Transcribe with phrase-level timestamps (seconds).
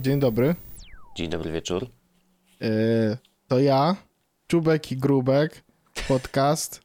[0.00, 0.54] Dzień dobry.
[1.16, 1.86] Dzień dobry wieczór.
[2.60, 3.18] Yy,
[3.48, 3.96] to ja,
[4.50, 5.62] Czubek i Grubek,
[6.08, 6.80] podcast.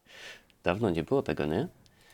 [0.64, 1.68] Dawno nie było tego, nie?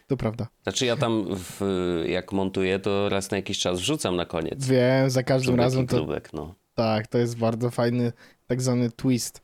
[0.08, 0.48] To prawda.
[0.64, 1.62] Znaczy ja tam, w,
[2.08, 4.66] jak montuję, to raz na jakiś czas wrzucam na koniec.
[4.66, 5.96] Wiem, za każdym Czubek razem i to.
[5.96, 6.56] grubek, no.
[6.76, 8.14] Tak, to jest bardzo fajny,
[8.48, 9.42] tak zwany twist.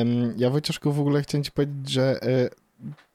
[0.00, 2.50] Ym, ja Wojcieszku w ogóle chciałem ci powiedzieć, że y,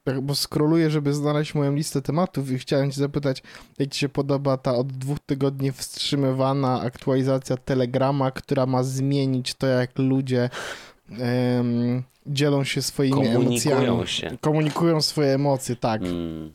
[0.03, 3.44] tak, bo scrolluję, żeby znaleźć moją listę tematów i chciałem cię zapytać,
[3.80, 9.67] jak ci się podoba ta od dwóch tygodni wstrzymywana aktualizacja Telegrama, która ma zmienić to,
[9.67, 10.50] jak ludzie
[11.60, 14.08] ym, dzielą się swoimi Komunikują emocjami.
[14.08, 14.38] się.
[14.42, 16.02] Komunikują swoje emocje, tak.
[16.02, 16.54] Mm.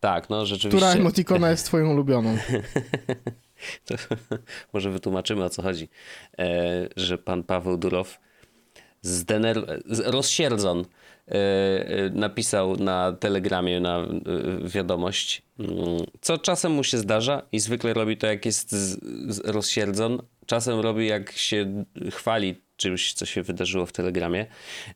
[0.00, 0.86] Tak, no rzeczywiście.
[0.86, 2.36] Która emotikona jest twoją ulubioną?
[3.84, 3.94] To,
[4.72, 5.88] może wytłumaczymy o co chodzi.
[6.38, 8.18] E, że pan Paweł Durow
[9.02, 9.82] zdener...
[10.04, 10.84] rozsierdzon
[11.28, 14.08] e, e, napisał na telegramie na e,
[14.68, 15.76] wiadomość, mm,
[16.20, 18.98] co czasem mu się zdarza i zwykle robi to jak jest z,
[19.34, 20.22] z rozsierdzon.
[20.46, 24.46] Czasem robi jak się chwali czymś, co się wydarzyło w telegramie.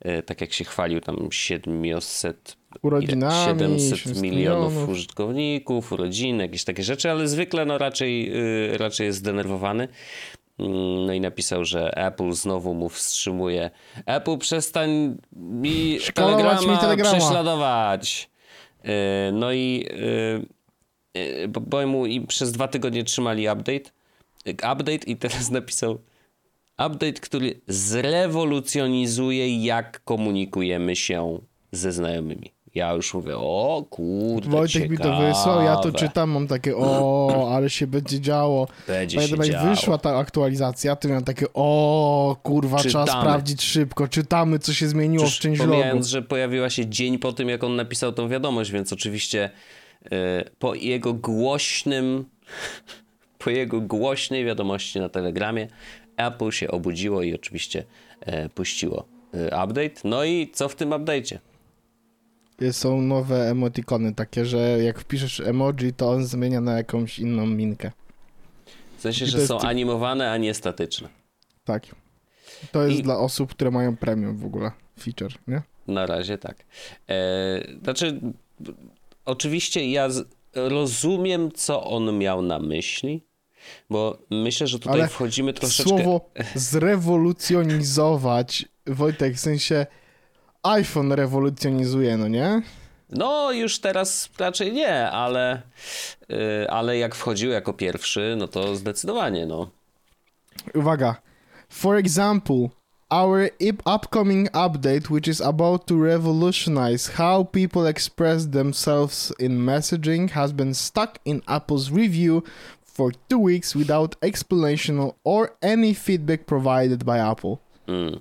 [0.00, 4.88] E, tak jak się chwalił tam 700 Urodzinami, 700 700 milionów milionów.
[4.88, 8.32] użytkowników, urodziny, jakieś takie rzeczy, ale zwykle no raczej,
[8.74, 9.88] y, raczej jest zdenerwowany.
[10.58, 13.70] Mm, No i napisał, że Apple znowu mu wstrzymuje.
[14.06, 17.18] Apple przestań mi telegrama, mi telegrama.
[17.18, 18.30] prześladować.
[18.84, 18.88] Y,
[19.32, 19.86] No i
[21.16, 23.90] y, y, bo- mu i przez dwa tygodnie trzymali update.
[24.52, 25.98] Update i teraz napisał
[26.78, 31.38] update, który zrewolucjonizuje jak komunikujemy się
[31.72, 32.52] ze znajomymi.
[32.74, 35.28] Ja już mówię, o kurde, Wojtek mi to ciekawe.
[35.28, 38.68] wysłał, ja to czytam, mam takie o, ale się będzie działo.
[38.86, 39.74] Będzie Pamiętam się jak działo.
[39.74, 43.22] wyszła ta aktualizacja, to miałem takie o, kurwa, trzeba Czytamy.
[43.22, 45.70] sprawdzić szybko, czytamy co się zmieniło w Przecież changelogu.
[45.72, 49.50] Pomijając, że pojawiła się dzień po tym, jak on napisał tą wiadomość, więc oczywiście
[50.06, 50.08] y,
[50.58, 52.24] po jego głośnym,
[53.44, 55.68] po jego głośnej wiadomości na Telegramie
[56.26, 57.84] Apple się obudziło i oczywiście
[58.20, 59.94] e, puściło y, update.
[60.04, 61.38] No i co w tym update'cie?
[62.72, 67.90] Są nowe emotikony takie, że jak wpiszesz emoji, to on zmienia na jakąś inną minkę.
[68.98, 71.08] W sensie, że są ty- animowane, a nie statyczne.
[71.64, 71.86] Tak.
[72.72, 75.62] To jest I- dla osób, które mają premium w ogóle feature, nie?
[75.86, 76.64] Na razie tak.
[77.08, 78.20] E, znaczy,
[79.24, 80.08] oczywiście ja
[80.54, 83.24] rozumiem, co on miał na myśli,
[83.90, 85.90] bo myślę, że tutaj Ale wchodzimy troszeczkę...
[85.90, 89.86] Słowo zrewolucjonizować, Wojtek, w sensie
[90.62, 92.62] iPhone rewolucjonizuje, no nie?
[93.10, 95.62] No, już teraz raczej nie, ale,
[96.30, 99.70] y, ale jak wchodził jako pierwszy, no to zdecydowanie, no.
[100.74, 101.16] Uwaga.
[101.68, 102.68] For example,
[103.10, 103.50] our
[103.84, 110.74] upcoming update, which is about to revolutionize how people express themselves in messaging, has been
[110.74, 112.42] stuck in Apple's review
[112.92, 117.56] for two weeks without explanation or any feedback provided by Apple.
[117.86, 118.20] Mm.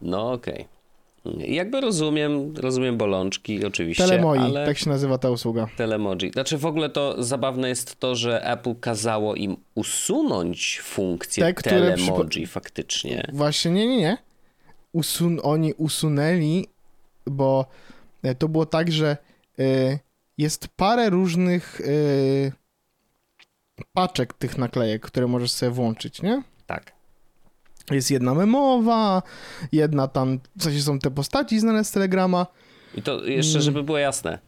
[0.00, 0.68] No okej.
[1.38, 4.66] Jakby rozumiem, rozumiem bolączki oczywiście, Telemoi, ale...
[4.66, 5.68] tak się nazywa ta usługa.
[5.76, 6.30] Telemoji.
[6.32, 12.26] Znaczy w ogóle to zabawne jest to, że Apple kazało im usunąć funkcję Te, telemoji
[12.26, 13.30] przypo- faktycznie.
[13.32, 14.18] Właśnie nie, nie, nie.
[14.92, 16.66] Usun oni usunęli,
[17.26, 17.66] bo
[18.22, 19.16] e, to było tak, że
[19.58, 19.98] e,
[20.38, 22.63] jest parę różnych e,
[23.92, 26.42] paczek tych naklejek, które możesz sobie włączyć, nie?
[26.66, 26.92] Tak.
[27.90, 29.22] Jest jedna memowa,
[29.72, 32.46] jedna tam, w sensie są te postaci znane z Telegrama.
[32.94, 33.62] I to jeszcze, Mm.
[33.62, 34.38] żeby było jasne.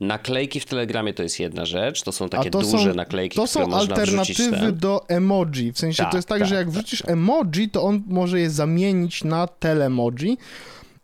[0.00, 3.44] Naklejki w Telegramie to jest jedna rzecz, to są takie to duże są- naklejki, To
[3.46, 4.76] które są alternatywy ten.
[4.78, 5.72] do emoji.
[5.72, 7.10] W sensie Tak, to jest tak, tak, że jak tak, wrzucisz tak.
[7.10, 10.38] emoji, to on może je zamienić na telemoji.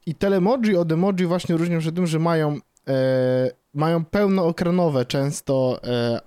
[0.07, 2.59] I telemoji od emoji właśnie różnią się tym, że mają,
[2.89, 6.21] e, mają pełnoekranowe często e,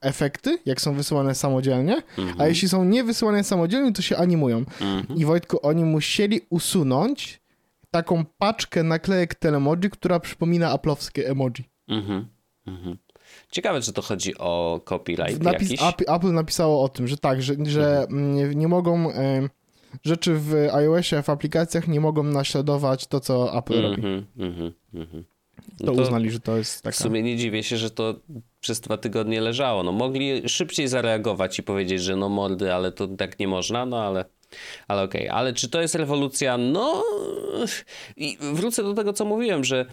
[0.00, 2.40] efekty, jak są wysyłane samodzielnie, Mhm.
[2.40, 4.58] a jeśli są nie wysyłane samodzielnie, to się animują.
[4.58, 5.18] Mhm.
[5.18, 7.42] I Wojtku, oni musieli usunąć
[7.90, 11.64] taką paczkę naklejek telemoji, która przypomina aplowskie emoji.
[11.88, 12.26] Mhm.
[12.66, 12.98] Mhm.
[13.50, 15.82] Ciekawe, czy to chodzi o copyright Napis, jakiś.
[15.82, 16.16] Mhm.
[16.16, 19.48] Apple, napisało o tym, że tak, że, że nie, nie mogą e,
[20.04, 23.94] rzeczy w iOSie, w aplikacjach nie mogą naśladować to, co Apple robi.
[23.94, 25.24] Mhm, mhm, mhm.
[25.56, 26.96] To, No to uznali, że to jest taka...
[26.96, 28.14] W sumie nie dziwię się, że to
[28.60, 29.82] przez dwa tygodnie leżało.
[29.82, 34.02] No mogli szybciej zareagować i powiedzieć, że no mordy, ale to tak nie można, no
[34.02, 34.24] ale
[34.88, 35.28] ale okej.
[35.28, 35.38] Okay.
[35.38, 36.58] Ale czy to jest rewolucja?
[36.58, 37.04] No
[38.16, 39.86] i wrócę do tego, co mówiłem, że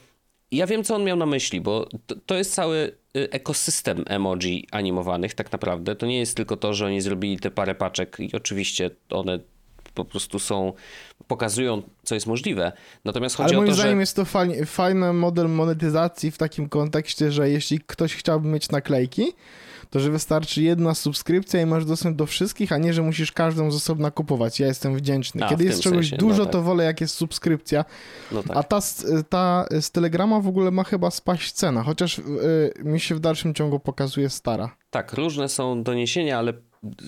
[0.52, 4.68] ja wiem, co on miał na myśli, bo to, to, jest cały y, ekosystem emoji
[4.72, 5.96] animowanych tak naprawdę.
[5.96, 9.40] To nie jest tylko to, że oni zrobili te parę paczek i oczywiście one
[10.06, 10.74] po prostu są,
[11.28, 12.72] pokazują, co jest możliwe.
[13.06, 14.02] Natomiast chodzi Ale o moim to, zdaniem że...
[14.02, 19.34] jest to fajny, fajny model monetyzacji w takim kontekście, że jeśli ktoś chciałby mieć naklejki,
[19.90, 23.72] to że wystarczy jedna subskrypcja i masz dostęp do wszystkich, a nie, że musisz każdą
[23.72, 24.60] z osobna kupować.
[24.60, 25.46] Ja jestem wdzięczny.
[25.46, 26.54] A, Kiedy jest czegoś sensie, no dużo, tak.
[26.54, 27.86] to wolę jak jest subskrypcja.
[28.32, 28.58] No tak.
[28.58, 28.80] A ta,
[29.30, 32.24] ta z Telegrama w ogóle ma chyba spaść cena, chociaż y,
[32.84, 34.76] mi się w dalszym ciągu pokazuje stara.
[34.90, 36.54] Tak, różne są doniesienia, ale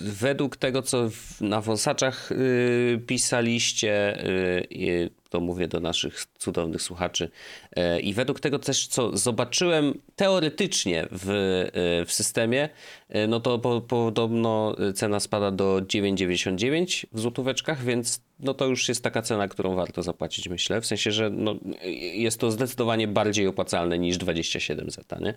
[0.03, 1.09] według tego, co
[1.41, 4.25] na wąsaczach y, pisaliście,
[4.71, 7.29] y, to mówię do naszych cudownych słuchaczy,
[7.77, 11.25] y, i według tego też, co zobaczyłem teoretycznie w,
[12.07, 12.69] w systemie,
[13.27, 19.03] no to po, podobno cena spada do 9,99 w złotóweczkach, więc no to już jest
[19.03, 20.81] taka cena, którą warto zapłacić, myślę.
[20.81, 21.55] W sensie, że no,
[22.13, 25.33] jest to zdecydowanie bardziej opłacalne niż 27 zeta, nie?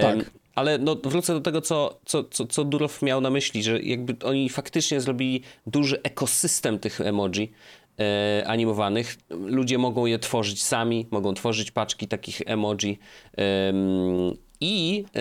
[0.00, 0.30] Tak.
[0.54, 4.16] Ale no, wrócę do tego, co, co, co, co Durow miał na myśli, że jakby
[4.24, 7.52] oni faktycznie zrobili duży ekosystem tych emoji
[8.00, 9.16] e, animowanych.
[9.30, 12.98] Ludzie mogą je tworzyć sami, mogą tworzyć paczki takich emoji
[13.36, 15.20] em, i e,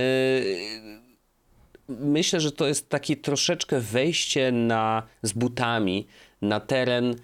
[1.90, 6.08] myślę, że to jest takie troszeczkę wejście na, z butami
[6.42, 7.16] na teren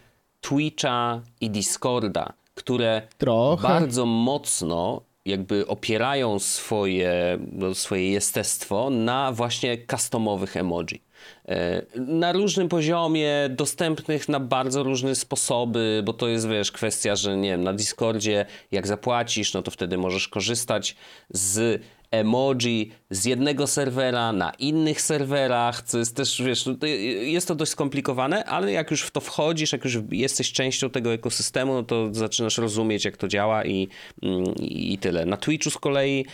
[0.41, 3.67] Twitcha i Discorda, które Trochę.
[3.67, 11.01] bardzo mocno jakby opierają swoje, no, swoje jestestwo na właśnie customowych emoji.
[11.47, 17.37] E, Na różnym poziomie, dostępnych na bardzo różne sposoby, bo to jest, wiesz, kwestia, że
[17.37, 20.95] nie wiem, na Discordzie jak zapłacisz, no to wtedy możesz korzystać
[21.29, 26.87] z emoji z jednego serwera na innych serwerach, co jest też, wiesz, no
[27.21, 31.13] jest to dość skomplikowane, ale jak już w to wchodzisz, jak już jesteś częścią tego
[31.13, 33.87] ekosystemu, no to zaczynasz rozumieć, jak to działa i,
[34.23, 35.25] mm, i tyle.
[35.25, 36.25] Na Twitchu z kolei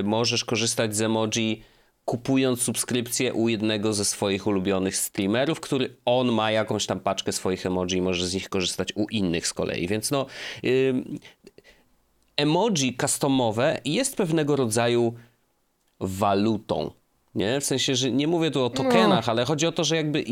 [0.00, 1.62] y, możesz korzystać z emoji
[2.06, 7.66] kupując subskrypcję u jednego ze swoich ulubionych streamerów, który on ma jakąś tam paczkę swoich
[7.66, 9.88] emoji i może z nich korzystać u innych z kolei.
[9.88, 10.26] Więc no,
[10.64, 11.18] ym,
[12.36, 15.14] emoji customowe jest pewnego rodzaju
[16.00, 16.90] walutą.
[17.34, 17.60] Nie?
[17.60, 20.24] W sensie, że nie mówię tu o tokenach, ale chodzi o to, że jakby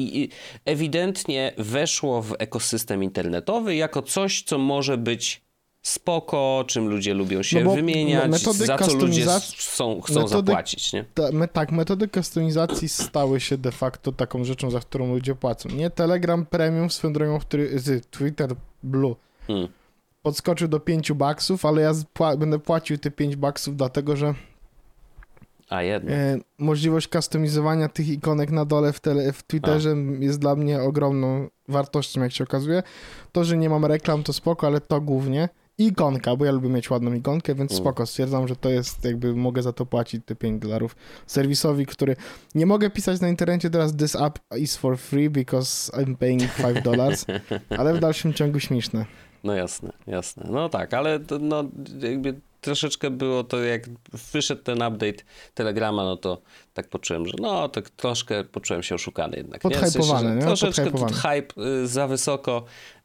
[0.65, 5.45] ewidentnie weszło w ekosystem internetowy jako coś, co może być
[5.83, 10.93] spoko, czym ludzie lubią się No wymieniać, za co ludzie customizacji- chcą, metody- zapłacić.
[10.93, 11.05] Nie?
[11.15, 15.69] Ta, me, tak, metody customizacji stały się de facto taką rzeczą, za którą ludzie płacą.
[15.69, 18.50] Nie Telegram Premium swoją drogą, który, z Twitter
[18.83, 19.17] Blue
[19.49, 19.69] Mm.
[20.29, 24.35] Podskoczył do 5 baksów, ale ja pła- będę płacił te 5 baksów dlatego, że
[25.71, 26.15] A jednak.
[26.15, 31.49] e, możliwość customizowania tych ikonek na dole w, tele, w Twitterze jest dla mnie ogromną
[31.69, 32.82] wartością, jak się okazuje.
[33.32, 35.49] To, że nie mam reklam, to spoko, ale to głównie.
[35.79, 37.82] Ikonka, bo ja lubię mieć ładną ikonkę, więc Mm.
[37.82, 42.17] spoko, stwierdzam, że to jest jakby, mogę za to płacić te 5 dolarów serwisowi, który
[42.55, 46.82] nie mogę pisać na internecie teraz this app is for free because I'm paying 5
[46.82, 47.25] dollars,
[47.79, 49.06] ale w dalszym ciągu śmieszne.
[49.44, 50.46] No jasne, jasne.
[50.50, 51.64] No tak, ale to, no,
[52.00, 53.82] jakby troszeczkę było to, jak
[54.32, 55.25] wyszedł ten update
[55.55, 56.43] Telegrama, no to
[56.75, 59.64] tak poczułem, że no, tak troszkę poczułem się oszukany jednak.
[59.64, 59.70] nie?
[59.70, 60.43] W sensie, Podhypowany, nie?
[60.43, 61.14] Troszeczkę Podhypowany.
[61.43, 62.64] hype y, za wysoko.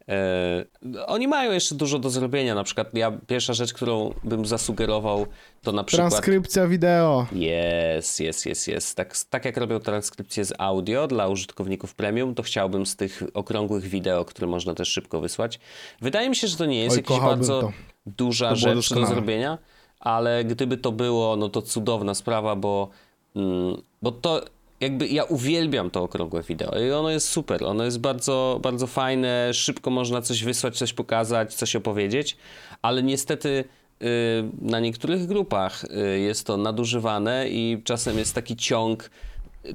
[0.09, 2.55] E, oni mają jeszcze dużo do zrobienia.
[2.55, 5.25] Na przykład ja, pierwsza rzecz, którą bym zasugerował,
[5.61, 6.09] to na przykład...
[6.09, 7.27] Transkrypcja wideo.
[7.31, 8.95] Jest, jest, jest, jest.
[8.95, 13.83] Tak, tak jak robią transkrypcję z audio dla użytkowników premium, to chciałbym z tych okrągłych
[13.83, 15.59] wideo, które można też szybko wysłać.
[16.01, 17.71] Wydaje mi się, że to nie jest Oj, jakaś bardzo to.
[18.05, 19.57] duża To rzecz do zrobienia,
[19.99, 22.89] ale gdyby to było, no to cudowna sprawa, bo,
[23.35, 24.41] mm, bo to
[24.79, 29.53] jakby ja uwielbiam to okrągłe wideo i ono jest super, ono jest bardzo, bardzo fajne,
[29.53, 32.37] szybko można coś wysłać, coś pokazać, coś opowiedzieć,
[32.81, 33.63] ale niestety
[34.01, 34.05] y,
[34.61, 39.09] na niektórych grupach y, jest to nadużywane i czasem jest taki ciąg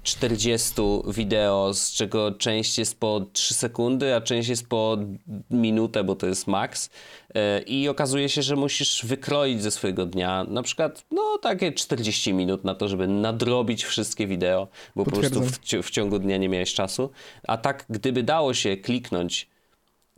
[0.02, 0.72] 40
[1.08, 4.96] wideo, z czego część jest po 3 sekundy, a część jest po
[5.50, 6.90] minutę, bo to jest max.
[7.34, 12.34] E, I okazuje się, że musisz wykroić ze swojego dnia na przykład no takie 40
[12.34, 16.48] minut na to, żeby nadrobić wszystkie wideo, bo po prostu w, w ciągu dnia nie
[16.48, 17.10] miałeś czasu.
[17.48, 19.48] A tak, gdyby dało się kliknąć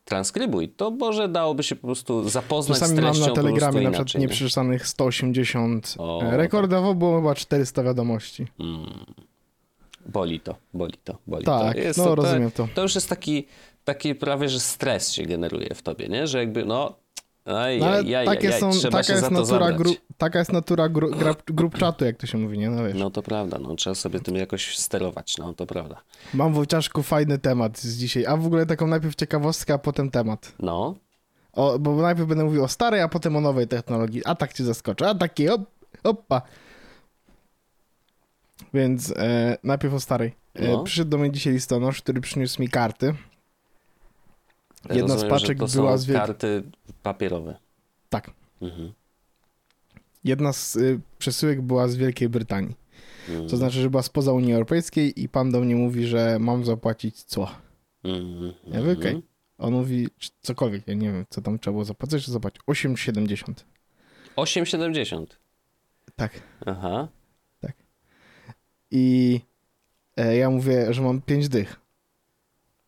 [0.07, 3.49] transkrybuj, to może dałoby się po prostu zapoznać Czasami z mam treścią na po prostu
[3.49, 4.21] Telegramie na przykład nie?
[4.21, 5.95] nieprzeczytanych 180.
[5.99, 8.47] O, Rekordowo było chyba 400 wiadomości.
[10.07, 11.81] Boli to, boli to, boli Tak, to.
[11.81, 12.69] Jest no to, rozumiem to.
[12.75, 13.47] To już jest taki,
[13.85, 16.27] taki prawie, że stres się generuje w tobie, nie?
[16.27, 16.95] Że jakby, no,
[17.47, 20.53] Aj, No, ale aj, aj, takie aj, są, trzeba taka, jest natura gru, taka jest
[20.53, 22.71] natura gru, gra, grup czatu, jak to się mówi, nie?
[22.71, 22.95] No wiesz.
[22.95, 26.03] No to prawda, no trzeba sobie tym jakoś sterować, no to prawda.
[26.35, 30.53] Mam Wojciaszku fajny temat z dzisiaj, a w ogóle taką najpierw ciekawostkę, a potem temat.
[30.59, 30.95] No,
[31.53, 34.23] O, bo najpierw będę mówił o starej, a potem o nowej technologii.
[34.25, 35.63] A tak cię zaskoczę, a takie op,
[36.05, 36.43] opa.
[38.75, 40.35] Więc e, najpierw o starej.
[40.55, 40.85] E, No.
[40.85, 43.15] Przyszedł do mnie dzisiaj listonosz, który przyniósł mi karty.
[44.91, 46.63] Jedna z rozumiem, paczek że to była są z karty
[47.03, 47.57] papierowe.
[48.09, 48.31] Tak.
[48.63, 48.93] Mhm.
[50.25, 52.77] Jedna z y, przesyłek była z Wielkiej Brytanii.
[53.29, 53.49] Mhm.
[53.49, 57.23] To znaczy, że była spoza Unii Europejskiej i pan do mnie mówi, że mam zapłacić
[57.23, 57.51] cło.
[58.05, 58.53] Mhm.
[58.67, 59.23] Ja mówię, okej.
[59.59, 63.53] On mówi czy cokolwiek, ja nie wiem, co tam trzeba było zapłacić, że zapłacić 8,70.
[64.37, 65.25] 8,70.
[66.17, 66.33] Tak.
[66.67, 67.09] Aha.
[68.91, 69.41] I
[70.17, 71.81] e, ja mówię, że mam 5 dych.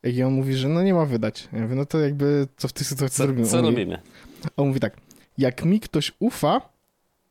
[0.05, 1.49] I on mówi, że no nie ma wydać.
[1.53, 3.47] Ja mówię, no to jakby co w tej sytuacji Co, zrobimy?
[3.47, 3.99] co on, mówi, robimy?
[4.57, 4.97] on mówi tak,
[5.39, 6.61] jak mi ktoś ufa,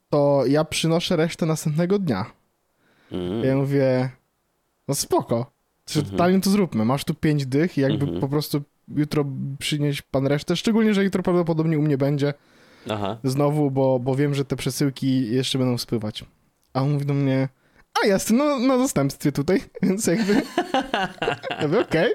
[0.10, 2.26] to ja przynoszę resztę następnego dnia.
[3.12, 3.44] Mhm.
[3.46, 4.10] Ja mówię,
[4.88, 5.52] no spoko.
[5.86, 6.86] Czy totalnie to zróbmy.
[6.86, 8.22] Masz tu 5 dych i jakby Mhm.
[8.22, 8.62] po prostu
[8.96, 9.26] jutro
[9.60, 12.34] przynieść pan resztę, szczególnie, że jutro prawdopodobnie u mnie będzie
[12.90, 13.18] Aha.
[13.24, 16.26] znowu, bo, bo wiem, że te przesyłki jeszcze będą spływać.
[16.74, 17.50] A on mówi do mnie,
[18.04, 20.34] a jasne, no na zastępstwie tutaj, więc jakby,
[21.62, 22.12] ja mówię, okej.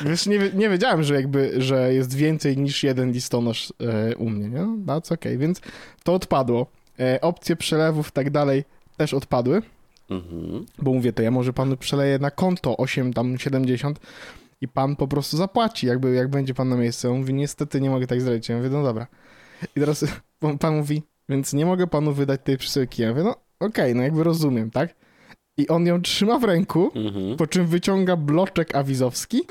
[0.00, 4.48] Wiesz, nie, nie wiedziałem, że jakby, że jest więcej niż jeden listonosz e, u mnie,
[4.48, 4.60] nie?
[4.66, 5.60] No, that's okej, więc
[6.04, 6.66] to odpadło.
[7.00, 8.64] E, opcje przelewów i tak dalej
[8.96, 9.62] też odpadły,
[10.10, 10.66] Mhm.
[10.78, 14.00] bo mówię, to ja może panu przeleję na konto 8 tam 70
[14.60, 17.10] i pan po prostu zapłaci, jakby jak będzie pan na miejscu.
[17.12, 18.48] On mówi, niestety nie mogę tak zrobić.
[18.48, 19.06] Ja mówię, no dobra.
[19.76, 20.04] I teraz
[20.60, 23.02] pan- mówi, więc nie mogę panu wydać tej przesyłki.
[23.02, 24.94] Ja mówię, no okej, no jakby rozumiem, tak?
[25.58, 27.36] I on ją trzyma w ręku, Mhm.
[27.36, 29.42] po czym wyciąga bloczek awizowski,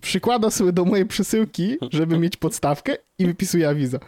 [0.00, 3.98] przykłada sobie do mojej przesyłki, żeby mieć podstawkę i wypisuje awizo.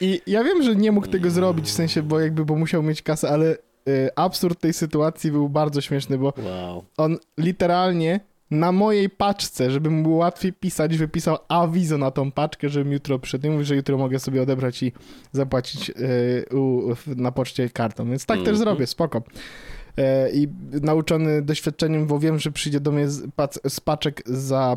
[0.00, 3.02] I ja wiem, że nie mógł tego zrobić, w sensie, bo jakby, bo musiał mieć
[3.02, 3.56] kasę, ale
[3.88, 6.84] y, absurd tej sytuacji był bardzo śmieszny, bo Wow.
[6.96, 12.68] on literalnie na mojej paczce, żeby mu było łatwiej pisać, wypisał awizo na tą paczkę,
[12.68, 13.46] żebym jutro przyszedł.
[13.46, 14.92] I mówi, że jutro mogę sobie odebrać i
[15.32, 18.10] zapłacić y, u, na poczcie kartą.
[18.10, 18.56] Więc tak też Mhm.
[18.58, 19.22] zrobię, spoko.
[20.00, 20.48] E, I
[20.82, 24.76] nauczony doświadczeniem, bo wiem, że przyjdzie do mnie z, pac, z paczek za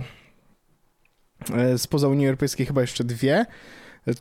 [1.56, 3.46] e, spoza Unii Europejskiej chyba jeszcze dwie,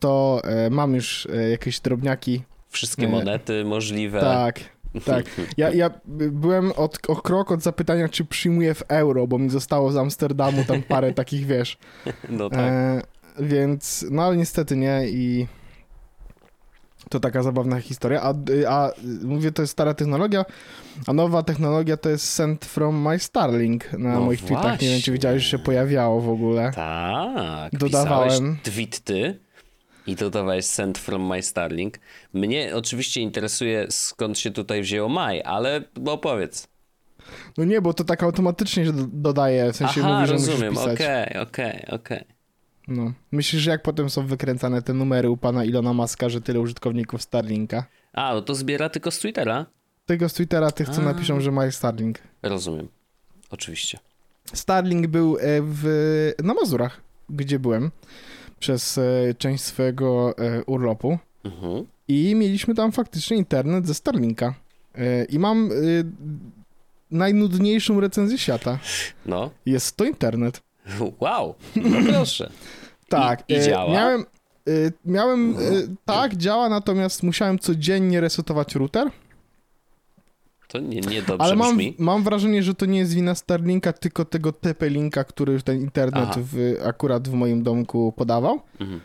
[0.01, 2.43] to e, mam już jakieś drobniaki.
[2.69, 4.21] Wszystkie monety możliwe.
[4.21, 4.61] Tak,
[5.05, 5.25] tak.
[5.57, 9.93] Ja, ja byłem od, o krok od zapytania, czy przyjmuję w euro, bo mi zostało
[9.93, 11.79] z Amsterdamu tam parę takich, wiesz.
[12.29, 12.59] No tak.
[12.61, 13.03] E,
[13.39, 15.47] więc, no ale niestety nie i
[17.13, 18.23] to taka zabawna historia.
[18.23, 18.35] A,
[18.69, 18.91] a
[19.23, 20.45] mówię, to jest stara technologia,
[21.07, 24.81] a nowa technologia to jest Send from my Starlink na No moich tweetach.
[24.81, 25.13] Nie wiem, czy właśnie.
[25.13, 26.73] widziałeś, że się pojawiało w ogóle.
[26.75, 27.73] Tak.
[27.79, 28.57] Dodawałem.
[28.63, 29.39] Tweet ty
[30.07, 31.99] i dodawałeś send from my Starlink.
[32.33, 36.69] Mnie oczywiście interesuje skąd się tutaj wzięło maj, ale opowiedz.
[37.59, 40.79] No nie, bo to tak automatycznie dodaje, w sensie Aha, mówi, że rozumiem.
[40.79, 42.25] Okej, okej, okej.
[42.89, 43.13] No.
[43.33, 47.23] Myślisz, że jak potem są wykręcane te numery u pana Ilona Maska, że tyle użytkowników
[47.23, 47.85] Starlinka?
[48.13, 49.67] A, no to zbiera tylko z Twittera?
[50.07, 51.05] Tego z Twittera tych, co A.
[51.05, 52.19] napiszą, że mają Starlink.
[52.43, 52.89] Rozumiem.
[53.51, 53.99] Oczywiście.
[54.55, 57.91] Starlink był e, w, na Mazurach, gdzie byłem
[58.59, 59.03] przez e,
[59.39, 61.87] część swojego e, urlopu Mhm.
[62.09, 64.55] i mieliśmy tam faktycznie internet ze Starlinka.
[65.29, 65.71] I mam
[67.11, 68.79] najnudniejszą recenzję świata.
[69.27, 69.51] No.
[69.67, 70.63] Jest to internet.
[71.21, 71.55] Wow.
[71.77, 72.51] No proszę.
[73.09, 73.45] Tak.
[73.49, 73.93] I- i e, działa?
[73.93, 74.21] Miałem,
[74.69, 74.71] e,
[75.05, 75.59] miałem e,
[76.05, 79.11] tak, działa, natomiast musiałem codziennie resetować router.
[80.69, 81.95] To nie, nie dobrze Ale mam, brzmi.
[81.99, 86.77] mam wrażenie, że to nie jest wina Starlinka, tylko tego TP-Linka, który ten internet w,
[86.85, 88.61] akurat w moim domku podawał.
[88.81, 89.01] Mhm.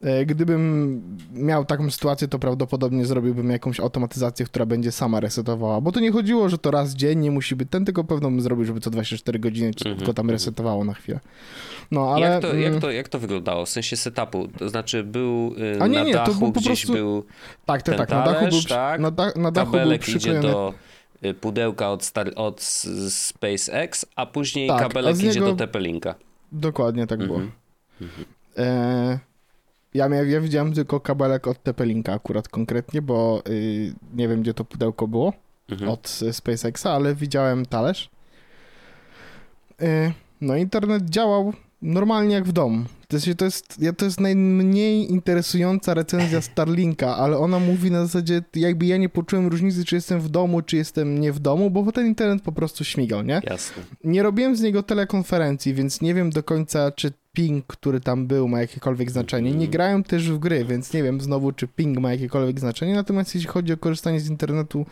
[0.00, 1.02] E, Gdybym
[1.34, 5.80] miał taką sytuację, to prawdopodobnie zrobiłbym jakąś automatyzację, która będzie sama resetowała.
[5.80, 8.64] Bo to nie chodziło, że to raz dziennie musi być ten, tylko pewno bym zrobił,
[8.64, 10.32] żeby co 24 godziny czy Mhm, tylko tam mhm.
[10.34, 11.20] resetowało na chwilę.
[11.90, 12.20] No ale.
[12.26, 13.66] jak, to, jak, mm, to, jak to wyglądało?
[13.66, 14.48] W sensie setupu?
[14.58, 17.24] To znaczy był y, A nie, na nie, to dachu był po gdzieś prostu był
[17.66, 18.10] Tak, tak, ten tak.
[18.10, 19.00] Na dachu talerz, był, tak?
[19.00, 20.48] na, da, na dachu był kabelek idzie przyklejony.
[20.48, 20.74] do
[21.24, 22.62] y, pudełka od, Star, od
[23.10, 26.14] SpaceX, a później Tak, a kabelek idzie niego- do TP-Linka.
[26.52, 27.40] Dokładnie tak było.
[28.00, 28.24] Mhm.
[28.58, 29.18] E,
[29.96, 34.54] ja, miał, ja widziałem tylko kabelek od TP-Linka akurat konkretnie, bo y, nie wiem, gdzie
[34.54, 35.32] to pudełko było.
[35.70, 35.90] Mhm.
[35.90, 38.10] od e, SpaceXa, ale widziałem talerz.
[39.82, 42.84] E, No, internet działał normalnie jak w domu.
[43.08, 48.42] To jest, to jest, to jest najmniej interesująca recenzja Starlinka, ale ona mówi na zasadzie,
[48.54, 51.92] jakby ja nie poczułem różnicy, czy jestem w domu, czy jestem nie w domu, bo
[51.92, 53.40] ten internet po prostu śmigał, nie?
[53.44, 53.82] Jasne.
[54.04, 58.48] Nie robiłem z niego telekonferencji, więc nie wiem do końca, czy ping, który tam był,
[58.48, 59.48] ma jakiekolwiek znaczenie.
[59.50, 59.70] Nie Mhm.
[59.70, 62.94] grają też w gry, więc nie wiem znowu, czy ping ma jakiekolwiek znaczenie.
[62.94, 64.86] Natomiast jeśli chodzi o korzystanie z internetu,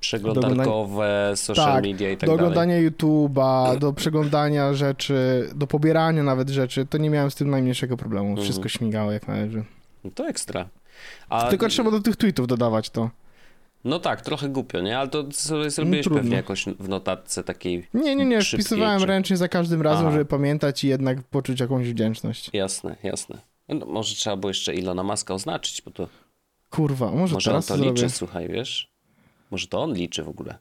[0.00, 2.50] Przeglądarkowe, social Tak, media i tak do dalej.
[2.50, 7.96] oglądania YouTube'a, do przeglądania rzeczy, do pobierania nawet rzeczy, to nie miałem z tym najmniejszego
[7.96, 8.28] problemu.
[8.28, 8.44] Mhm.
[8.44, 9.64] Wszystko śmigało jak należy.
[10.04, 10.68] No To ekstra.
[11.28, 13.10] A, Tylko trzeba do tych tweetów dodawać to.
[13.84, 14.98] No tak, trochę głupio, nie?
[14.98, 16.20] Ale to sobie zrobiłeś trudno.
[16.22, 20.06] pewnie jakoś w notatce takiej Nie, nie, nie, Szybkiej, wpisywałem czy- ręcznie za każdym razem,
[20.06, 20.12] Aha.
[20.12, 22.50] żeby pamiętać i jednak poczuć jakąś wdzięczność.
[22.52, 23.38] Jasne, jasne.
[23.68, 26.08] No, może trzeba było jeszcze Ilona Maska oznaczyć, bo to
[26.70, 28.02] Kurwa, może, może on teraz to to zrobię.
[28.02, 28.90] liczy, słuchaj, wiesz?
[29.50, 30.58] Może to on liczy w ogóle.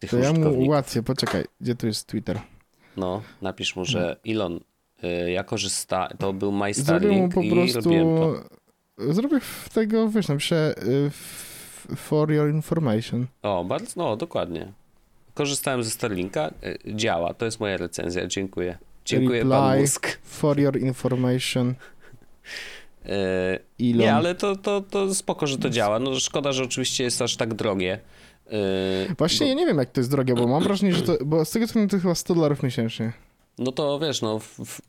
[0.00, 2.40] Tych To ja mu ułatwię, poczekaj, gdzie tu jest Twitter?
[2.96, 4.60] No, napisz mu, że Ilon,
[5.26, 7.80] y, ja korzysta, to był My Zrobię mu po i prostu...
[7.80, 8.34] robiłem to.
[9.12, 9.38] Zrobię
[9.74, 11.10] tego, wiesz, napiszę y,
[11.96, 13.26] for your information.
[13.42, 14.72] O, bardzo, no, dokładnie.
[15.34, 18.78] Korzystałem ze Starlinka, y, działa, to jest moja recenzja, dziękuję.
[19.04, 19.80] Dziękuję pan Reply.
[19.80, 20.18] Musk.
[20.22, 21.74] For your information,
[23.06, 23.58] Y,
[23.90, 23.98] Elon.
[23.98, 25.98] Nie, ale to, to, to spoko, że to działa.
[25.98, 27.98] No szkoda, że oczywiście jest aż tak drogie.
[28.50, 31.16] Yy, Właśnie bo, ja nie wiem, jak to jest drogie, bo mam wrażenie, że to...
[31.24, 33.12] Bo z tego co wiem, to chyba 100 dolarów miesięcznie.
[33.58, 34.80] No to wiesz, no, w, w,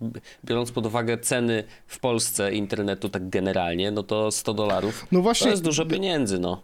[0.45, 5.23] biorąc pod uwagę ceny w Polsce internetu tak generalnie, no to 100 dolarów No to
[5.23, 6.61] właśnie, jest dużo pieniędzy, no.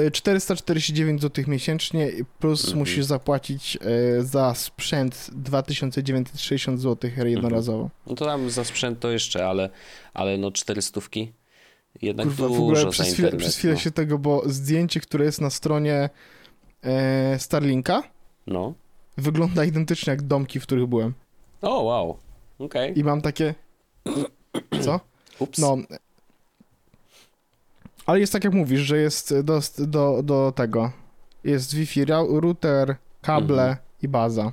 [0.00, 2.78] Y, 449 zł miesięcznie plus Mhm.
[2.78, 3.78] musisz zapłacić
[4.18, 7.90] y, za sprzęt 2960 zł jednorazowo.
[8.06, 9.70] No to tam za sprzęt to jeszcze, ale,
[10.14, 11.00] ale no 400
[12.02, 13.40] jednak Kurwa, w dużo ogóle za przez chwilę, internet.
[13.40, 13.80] przez chwilę no.
[13.80, 16.10] się tego, bo zdjęcie, które jest na stronie
[16.82, 18.02] e, Starlinka
[18.46, 18.74] no.
[19.18, 21.14] wygląda identycznie jak domki, w których byłem.
[21.62, 22.18] O, wow.
[22.58, 22.98] Okej.
[22.98, 23.54] I mam takie...
[24.84, 25.00] Co?
[25.38, 25.58] Ups.
[25.58, 25.76] No.
[28.06, 30.90] Ale jest tak jak mówisz, że jest do, do, do tego.
[31.44, 33.76] Jest Wi-Fi, router, kable Mhm.
[34.02, 34.52] i baza.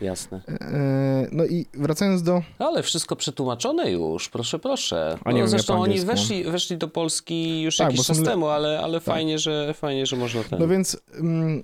[0.00, 0.40] Jasne.
[0.48, 2.42] E, no i wracając do...
[2.58, 5.18] Ale wszystko przetłumaczone już, proszę, proszę.
[5.24, 8.46] A nie no, zresztą oni weszli, weszli do Polski już Tak, jakiś czas le- temu,
[8.46, 10.58] ale, ale fajnie, że, fajnie, że można ten...
[10.58, 10.96] No więc...
[11.20, 11.62] Mm,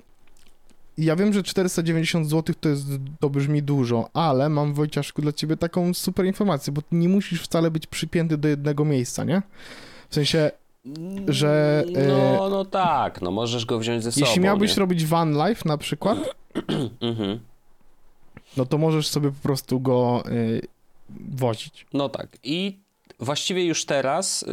[0.98, 2.82] ja wiem, że 490 zł to jest,
[3.20, 7.42] to brzmi dużo, ale mam Wojciaszku dla ciebie taką super informację, bo ty nie musisz
[7.42, 9.42] wcale być przypięty do jednego miejsca, nie?
[10.08, 10.50] W sensie,
[11.28, 14.80] że, e, No, no tak, no możesz go wziąć ze sobą, jeśli miałbyś nie?
[14.80, 16.18] robić van life na przykład,
[17.00, 17.40] Mhm.
[18.56, 20.60] no to możesz sobie po prostu go y,
[21.30, 21.86] wozić.
[21.92, 22.28] No tak.
[22.42, 22.78] I
[23.20, 24.44] właściwie już teraz,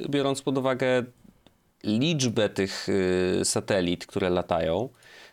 [0.00, 1.04] yy, biorąc pod uwagę
[1.84, 2.86] liczbę tych
[3.38, 4.88] yy, satelit, które latają,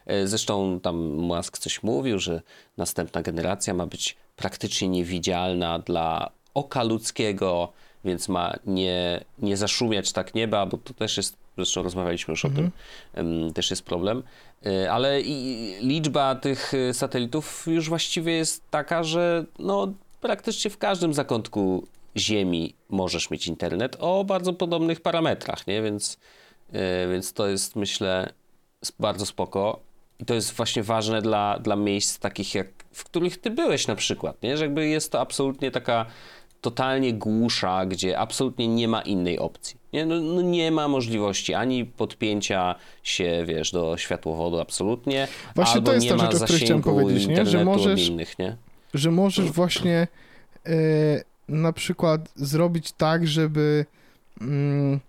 [0.07, 2.41] yy, zresztą tam Musk coś mówił, że
[2.77, 7.73] następna generacja ma być praktycznie niewidzialna dla oka ludzkiego,
[8.05, 12.49] więc ma nie, nie zaszumiać tak nieba, bo to też jest, zresztą rozmawialiśmy już o
[12.49, 12.71] tym,
[13.17, 14.23] ym, też jest problem.
[14.65, 15.21] Y, Ale
[15.81, 21.87] liczba tych y, satelitów już właściwie jest taka, że no, praktycznie w każdym zakątku
[22.17, 25.81] Ziemi możesz mieć internet o bardzo podobnych parametrach, nie?
[25.81, 26.17] Więc,
[26.69, 26.79] y,
[27.11, 28.33] więc to jest myślę
[28.99, 29.79] bardzo spoko.
[30.19, 33.95] I to jest właśnie ważne dla, dla miejsc takich, jak, w których ty byłeś na
[33.95, 34.57] przykład, nie?
[34.57, 36.05] Że jakby jest to absolutnie taka
[36.65, 39.77] totalnie głusza, gdzie absolutnie nie ma innej opcji.
[39.93, 45.85] Nie, no, no nie ma możliwości ani podpięcia się, wiesz, do światłowodu absolutnie, Właśnie albo
[45.85, 47.45] to jest nie ta ma rzecz, zasięgu powiedzieć, nie?
[47.45, 48.57] Że możesz- innych, nie?
[48.93, 50.07] Że możesz właśnie
[50.67, 53.85] y, na przykład zrobić tak, żeby
[54.41, 54.99] mm,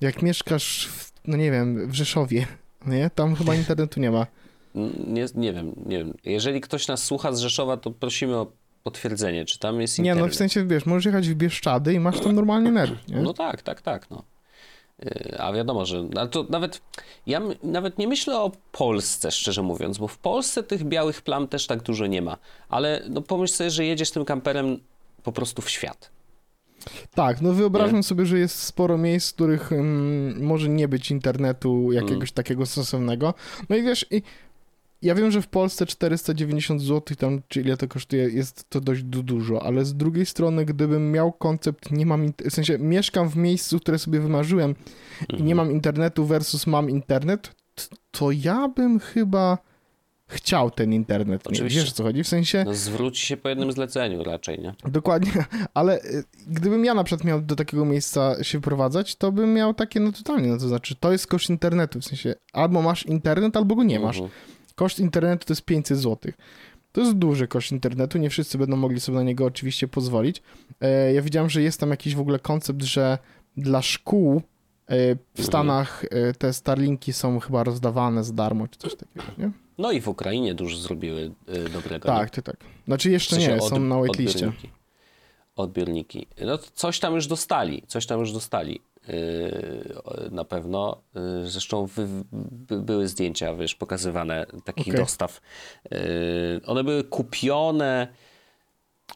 [0.00, 2.46] jak mieszkasz, w, no nie wiem, w Rzeszowie,
[2.86, 3.10] nie?
[3.14, 4.26] Tam chyba internetu nie ma.
[5.06, 6.14] Nie, nie wiem, nie wiem.
[6.24, 8.46] Jeżeli ktoś nas słucha z Rzeszowa, to prosimy o
[8.82, 10.24] potwierdzenie, czy tam jest Nie, internet.
[10.30, 12.70] no w sensie, wiesz, możesz jechać w Bieszczady i masz tam normalnie
[13.08, 13.16] nie?
[13.22, 14.22] No tak, tak, tak, no.
[15.04, 16.80] Yy, A wiadomo, że ale to nawet
[17.26, 21.66] ja nawet nie myślę o Polsce, szczerze mówiąc, bo w Polsce tych białych plam też
[21.66, 22.36] tak dużo nie ma.
[22.68, 24.78] Ale no pomyśl sobie, że jedziesz tym kamperem
[25.22, 26.10] po prostu w świat.
[27.14, 31.92] Tak, no wyobrażam sobie, że jest sporo miejsc, w których mm, może nie być internetu
[31.92, 32.34] jakiegoś Mm.
[32.34, 33.34] takiego stosownego.
[33.68, 34.22] No i wiesz, i
[35.02, 39.02] ja wiem, że w Polsce 490 zł, tam czy ile to kosztuje, jest to dość
[39.02, 43.36] du- dużo, ale z drugiej strony, gdybym miał koncept, nie mam, w sensie mieszkam w
[43.36, 44.70] miejscu, które sobie wymarzyłem
[45.20, 45.46] i Mhm.
[45.46, 47.50] nie mam internetu versus mam internet,
[48.10, 49.58] to ja bym chyba
[50.28, 51.46] chciał ten internet.
[51.46, 51.80] Oczywiście.
[51.80, 52.22] Wiesz o co chodzi?
[52.24, 52.64] W sensie...
[52.66, 54.74] No zwróć się po jednym zleceniu raczej, nie?
[54.84, 55.32] Dokładnie,
[55.74, 59.74] ale y, gdybym ja na przykład miał do takiego miejsca się wprowadzać, to bym miał
[59.74, 63.56] takie, no totalnie, no to znaczy, to jest koszt internetu, w sensie albo masz internet,
[63.56, 64.16] albo go nie masz.
[64.18, 64.30] Mhm.
[64.80, 66.32] Koszt internetu to jest 500 zł.
[66.92, 70.42] To jest duży koszt internetu, nie wszyscy będą mogli sobie na niego oczywiście pozwolić.
[70.80, 73.18] E, ja widziałem, że jest tam jakiś w ogóle koncept, że
[73.56, 74.42] dla szkół
[75.34, 76.04] W Stanach
[76.38, 79.50] te Starlinki są chyba rozdawane za darmo, czy coś takiego, nie?
[79.78, 81.32] No i w Ukrainie dużo zrobiły
[81.72, 82.08] dobrego.
[82.08, 82.56] Tak, tak, tak.
[82.86, 84.46] Znaczy jeszcze w sensie nie, są na waitliście.
[84.46, 84.70] Odbiorniki.
[85.56, 86.26] odbiorniki.
[86.46, 88.80] No coś tam już dostali, coś tam już dostali.
[89.08, 91.02] Yy, na pewno.
[91.14, 95.00] Yy, zresztą wy, by, były zdjęcia, wiesz, pokazywane takich okay.
[95.00, 95.40] dostaw.
[95.90, 98.08] Yy, one były kupione.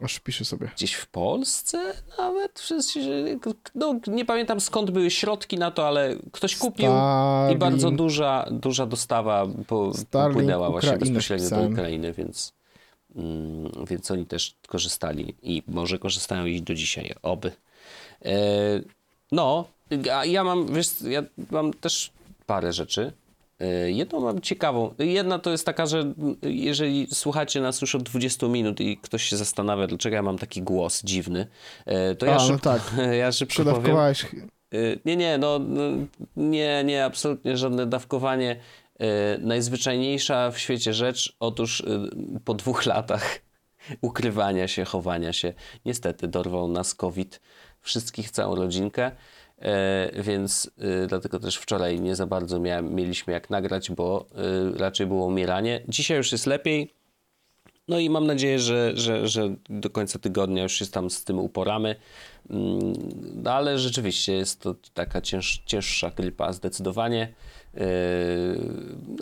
[0.01, 0.71] Aż piszę sobie.
[0.77, 2.69] Gdzieś w Polsce nawet.
[3.75, 7.57] No, nie pamiętam skąd były środki na to, ale ktoś kupił Starlink.
[7.57, 12.53] i bardzo duża, duża dostawa po, popłynęła właśnie Ukrainy bezpośrednio do Ukrainy, więc,
[13.17, 17.15] mm, więc oni też korzystali i może korzystają i do dzisiaj.
[17.23, 17.53] Oby.
[19.33, 19.65] No,
[20.13, 22.13] a ja mam, wiesz, ja mam też
[22.47, 23.13] parę rzeczy.
[23.61, 24.95] E, jedną mam ciekawą.
[24.99, 29.37] Jedna to jest taka, że jeżeli słuchacie nas już od 20 minut i ktoś się
[29.37, 31.47] zastanawia, dlaczego ja mam taki głos dziwny,
[31.87, 32.83] e, to ja, a, no tak.
[33.21, 33.97] ja szybko powiem.
[33.97, 34.15] E,
[35.05, 35.81] nie, nie, no, no
[36.37, 38.57] nie, nie, absolutnie żadne dawkowanie.
[39.39, 41.83] Najzwyczajniejsza w świecie rzecz, otóż
[42.45, 43.41] po dwóch latach
[44.01, 45.53] ukrywania się, chowania się,
[45.85, 47.41] niestety dorwał nas COVID
[47.85, 49.11] wszystkich, całą rodzinkę.
[49.59, 54.27] E, więc e, dlatego też wczoraj nie za bardzo miałem, mieliśmy jak nagrać, bo
[54.75, 55.83] e, raczej było umieranie.
[55.89, 56.95] Dzisiaj już jest lepiej.
[57.89, 61.39] No i mam nadzieję, że, że, że do końca tygodnia już się tam z tym
[61.39, 61.97] uporamy.
[63.35, 67.35] No ale rzeczywiście jest to taka cięż, cięższa grypa zdecydowanie.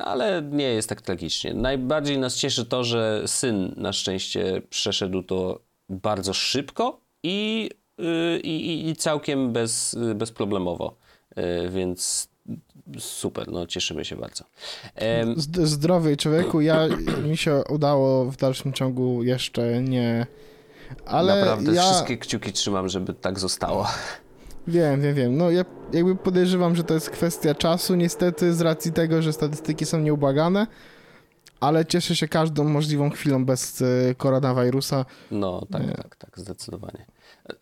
[0.00, 1.54] ale nie jest tak tragicznie.
[1.54, 7.70] Najbardziej nas cieszy to, że syn na szczęście przeszedł to bardzo szybko i
[8.42, 10.96] i, i całkiem bez, bezproblemowo.
[11.38, 12.28] Y, więc
[12.98, 14.44] super, no cieszymy się bardzo.
[15.62, 16.88] Zdrowy człowieku, ja
[17.30, 20.26] mi się udało w dalszym ciągu jeszcze nie.
[21.06, 21.82] Ale Naprawdę ja...
[21.82, 23.86] wszystkie kciuki trzymam, żeby tak zostało.
[24.66, 25.36] Wiem, wiem, wiem.
[25.36, 29.86] No ja jakby podejrzewam, że to jest kwestia czasu, niestety, z racji tego, że statystyki
[29.86, 30.66] są nieubłagane,
[31.60, 35.04] ale cieszę się każdą możliwą chwilą bez y, koronawirusa.
[35.30, 35.94] No, tak, nie.
[35.94, 37.06] tak, tak, zdecydowanie.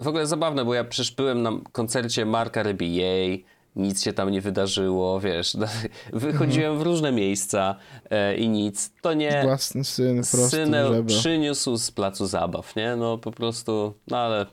[0.01, 3.41] W ogóle zabawne, bo ja przecież byłem na koncercie Marka Rebillet,
[3.77, 5.57] nic się tam nie wydarzyło, wiesz,
[6.13, 7.77] wychodziłem w różne miejsca
[8.11, 9.43] e, i nic, to nie...
[9.43, 12.97] Własny syn, Synę przyniósł z placu zabaw, nie?
[12.97, 14.47] No po prostu, no ale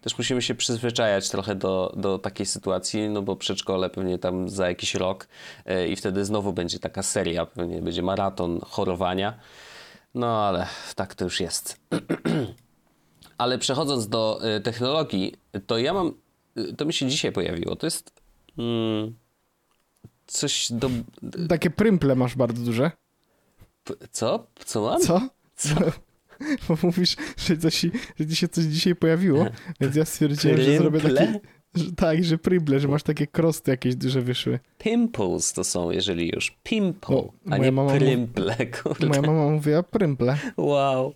[0.00, 4.68] też musimy się przyzwyczajać trochę do, do takiej sytuacji, no bo przedszkole pewnie tam za
[4.68, 5.28] jakiś rok
[5.66, 9.38] e, i wtedy znowu będzie taka seria, pewnie będzie maraton chorowania,
[10.14, 11.80] no ale tak to już jest.
[13.44, 15.34] Ale przechodząc do y, technologii,
[15.66, 16.14] to ja mam,
[16.58, 18.12] y, to mi się dzisiaj pojawiło, to jest
[18.58, 19.14] mm,
[20.26, 20.90] coś do...
[21.48, 22.90] Takie prymple masz bardzo duże.
[23.84, 24.46] P co?
[24.64, 25.00] Co mam?
[25.00, 25.28] Co?
[25.56, 25.74] Co?
[26.68, 27.86] Bo mówisz, że, coś,
[28.20, 29.46] że ci się coś dzisiaj pojawiło,
[29.80, 31.24] więc ja stwierdziłem, że zrobię taki...
[31.74, 34.58] Że, tak, że prymple, że masz takie krosty jakieś duże wyszły.
[34.78, 36.56] Pimples to są, jeżeli już.
[36.62, 39.06] Pimple, no, a nie prymple, kurde.
[39.06, 40.36] Moja mama mówiła prymple.
[40.56, 41.14] Wow.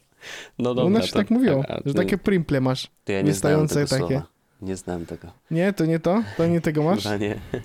[0.58, 2.88] No dobra, Ona się to, tak mówiło, tak, że takie primple masz.
[3.04, 3.86] To ja nie tego takie.
[3.86, 4.26] Słowa.
[4.62, 5.28] Nie znałem tego.
[5.50, 6.22] Nie, to nie to?
[6.36, 7.02] To nie tego masz?
[7.02, 7.30] Chyba nie.
[7.30, 7.62] Okay.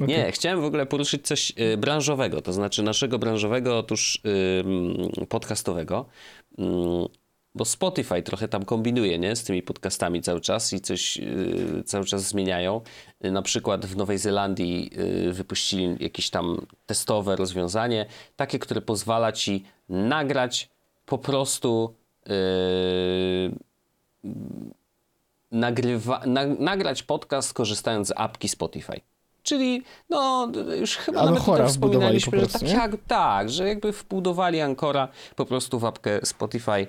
[0.08, 4.22] Nie, chciałem w ogóle poruszyć coś y, branżowego, to znaczy naszego branżowego, otóż
[5.22, 6.06] y, podcastowego,
[6.58, 6.62] y,
[7.54, 9.36] bo Spotify trochę tam kombinuje nie?
[9.36, 12.80] z tymi podcastami cały czas i coś y, cały czas zmieniają.
[13.24, 14.90] Y, na przykład w Nowej Zelandii
[15.32, 20.75] wypuścili jakieś tam testowe rozwiązanie, takie, które pozwala ci nagrać
[21.06, 21.94] po prostu
[22.26, 22.34] yy,
[25.50, 29.00] nagrywa, na, nagrać podcast korzystając z apki Spotify.
[29.42, 33.92] Czyli no już chyba Ale nawet chora wspominaliśmy, prostu, że tak, jak, tak, że jakby
[33.92, 36.86] wbudowali Ancora po prostu w apkę Spotify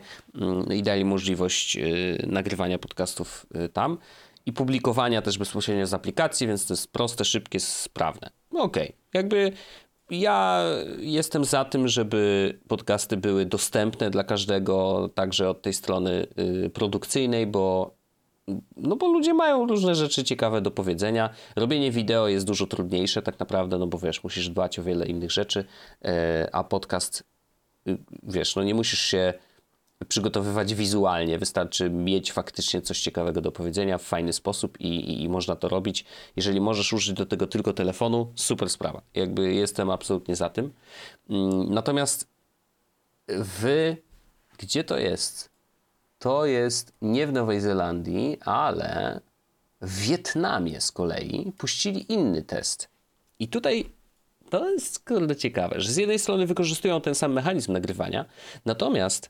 [0.68, 3.98] yy, i dali możliwość yy, nagrywania podcastów yy, tam
[4.46, 8.30] i publikowania też bezpośrednio z aplikacji, więc to jest proste, szybkie, sprawne.
[8.52, 8.98] No okej, okay.
[9.14, 9.52] jakby
[10.10, 10.64] ja
[11.00, 16.28] jestem za tym, żeby podcasty były dostępne dla każdego, także od tej strony
[16.66, 17.96] y, produkcyjnej, bo,
[18.78, 21.30] no bo ludzie mają różne rzeczy ciekawe do powiedzenia.
[21.56, 25.32] Robienie wideo jest dużo trudniejsze tak naprawdę, no bo wiesz, musisz dbać o wiele innych
[25.32, 25.66] rzeczy,
[26.06, 27.24] e, a podcast,
[27.88, 29.34] y, wiesz, no nie musisz się
[30.06, 31.38] przygotowywać wizualnie.
[31.38, 35.70] Wystarczy mieć faktycznie coś ciekawego do powiedzenia w fajny sposób i, i, i, można to
[35.70, 36.06] robić.
[36.36, 39.02] Jeżeli możesz użyć do tego tylko telefonu, super sprawa.
[39.14, 40.74] Jakby jestem absolutnie za tym.
[41.30, 42.28] Mm, natomiast
[43.28, 43.98] wy,
[44.58, 45.50] gdzie to jest?
[46.20, 49.22] To jest nie w Nowej Zelandii, ale
[49.82, 52.90] w Wietnamie z kolei puścili inny test.
[53.40, 53.90] I tutaj
[54.50, 55.04] to jest
[55.38, 58.26] ciekawe, że z jednej strony wykorzystują ten sam mechanizm nagrywania,
[58.66, 59.30] natomiast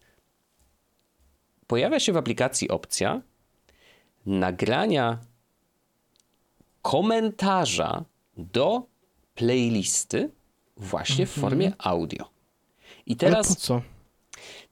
[1.68, 3.22] pojawia się w aplikacji opcja
[4.26, 5.18] nagrania
[6.82, 8.04] komentarza
[8.38, 8.84] do
[9.36, 10.30] playlisty
[10.78, 12.26] właśnie w formie audio.
[13.06, 13.28] I Mhm.
[13.34, 13.48] Ale teraz...
[13.48, 13.82] po co?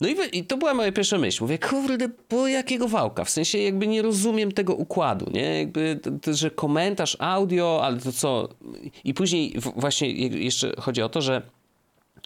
[0.02, 1.44] No i, i to była moja pierwsza myśl.
[1.44, 3.24] Mówię, kurde, po jakiego wałka?
[3.24, 5.60] W sensie jakby nie rozumiem tego układu, nie?
[5.60, 8.50] Jakby, to, to, że komentarz audio, ale to co?
[9.04, 11.42] I później właśnie je- jeszcze chodzi o to, że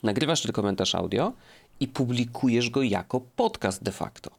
[0.04, 1.34] nagrywasz ten komentarz audio
[1.80, 4.32] i publikujesz go jako podcast de facto.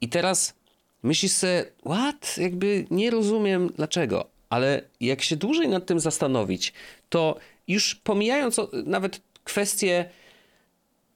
[0.00, 0.54] I teraz
[1.02, 2.38] myślisz sobie, what?
[2.38, 4.30] Jakby nie rozumiem dlaczego.
[4.50, 6.72] Ale jak się dłużej nad tym zastanowić,
[7.08, 7.36] to
[7.68, 10.10] już pomijając nawet kwestię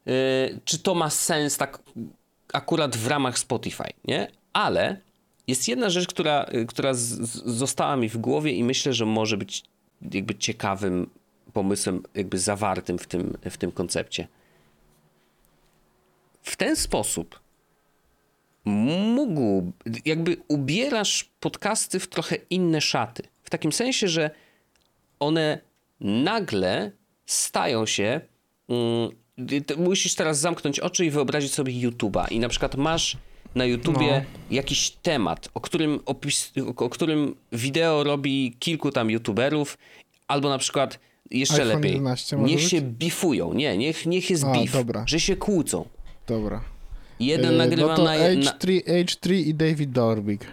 [0.08, 1.82] Yy, czy to ma sens tak
[2.52, 4.30] akurat w ramach Spotify, nie?
[4.52, 5.00] Ale
[5.46, 9.06] jest jedna rzecz, która, y, która z, z, została mi w głowie i myślę, że
[9.06, 9.64] może być
[10.12, 11.10] jakby ciekawym
[11.52, 14.28] pomysłem jakby zawartym w tym, w tym koncepcie.
[16.42, 17.40] W ten sposób
[18.64, 19.72] mógł,
[20.04, 23.22] jakby ubierasz podcasty w trochę inne szaty.
[23.42, 24.30] W takim sensie, że
[25.20, 25.58] one
[26.00, 26.92] nagle
[27.26, 28.20] stają się.
[28.68, 29.10] Mm,
[29.76, 32.32] musisz teraz zamknąć oczy i wyobrazić sobie YouTube'a.
[32.32, 33.16] I na przykład masz
[33.54, 39.78] na YouTubie jakiś temat, o którym, opis, o, którym wideo robi kilku tam YouTuberów,
[40.28, 40.98] albo na przykład
[41.30, 41.92] jeszcze iPhone lepiej.
[41.92, 43.54] 11 może niech się bifują.
[43.54, 45.04] Nie, niech, niech jest A, dobra.
[45.06, 45.88] że się kłócą.
[46.26, 46.60] Dobra.
[47.20, 50.46] Jeden Yy, nagrywa no to na, na, H3, H3 i David Dorbig.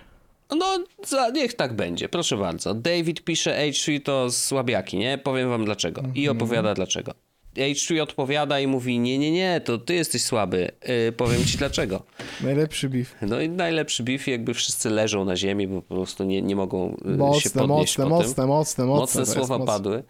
[0.57, 2.73] No, za, niech tak będzie, proszę bardzo.
[2.73, 5.17] David pisze H3 to słabiaki, nie?
[5.17, 6.03] Powiem wam dlaczego.
[6.15, 7.13] I opowiada dlaczego.
[7.55, 10.71] H3 odpowiada i mówi, nie, nie, nie, to ty jesteś słaby.
[10.87, 12.03] Yy, powiem ci dlaczego.
[12.43, 13.15] Najlepszy beef.
[13.21, 16.97] No i najlepszy beef, jakby wszyscy leżą na ziemi, bo po prostu nie, nie mogą
[17.05, 18.85] się Mocne, podnieść mocne, mocne, mocne, mocne.
[18.85, 19.73] Mocne jest słowa mocne.
[19.73, 20.03] padły.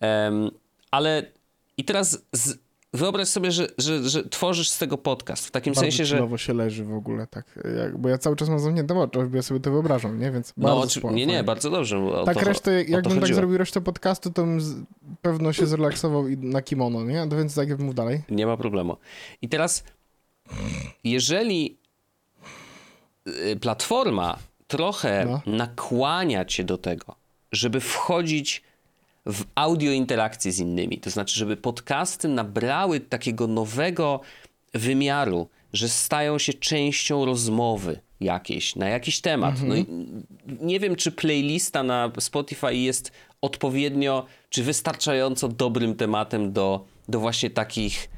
[0.00, 0.50] Em,
[0.90, 1.32] ale
[1.76, 2.58] i teraz z,
[2.94, 5.46] wyobraź sobie, że, że, że tworzysz z tego podcast.
[5.46, 7.58] W takim Bardzo sensie, że się leży w ogóle, tak.
[7.78, 10.30] Jak, bo ja cały czas mam zamknięte oczy, bo ja sobie to wyobrażam, nie?
[10.30, 12.00] Więc No, bardzo oczy- nie, nie, bardzo dobrze.
[12.26, 13.36] Tak to, resztę, jakbym tak chodziło.
[13.36, 14.74] zrobił resztę podcastu, to bym z,
[15.22, 17.26] pewno się zrelaksował i na kimono, nie?
[17.26, 18.22] No więc tak, mów dalej.
[18.30, 18.96] Nie ma problemu.
[19.42, 19.84] I teraz,
[21.04, 21.78] jeżeli
[23.28, 25.40] y, platforma trochę No.
[25.56, 27.14] nakłania cię do tego,
[27.52, 28.62] żeby wchodzić
[29.26, 34.20] w audio interakcję z innymi, to znaczy, żeby podcasty nabrały takiego nowego
[34.74, 39.54] wymiaru, że stają się częścią rozmowy jakiejś, na jakiś temat.
[39.62, 39.86] No i
[40.60, 47.50] nie wiem, czy playlista na Spotify jest odpowiednio, czy wystarczająco dobrym tematem do, do właśnie
[47.50, 48.08] takich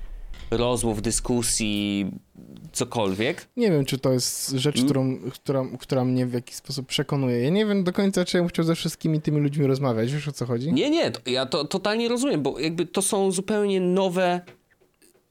[0.56, 2.06] rozmów, dyskusji,
[2.72, 3.48] cokolwiek.
[3.56, 4.86] Nie wiem, czy to jest rzecz, Mm.
[4.88, 7.40] którą, która, która mnie w jakiś sposób przekonuje.
[7.42, 10.12] Ja nie wiem do końca, czy ja bym chciał ze wszystkimi tymi ludźmi rozmawiać.
[10.12, 10.72] Wiesz o co chodzi?
[10.72, 14.40] Nie, nie, to, ja to totalnie rozumiem, bo jakby to są zupełnie nowe,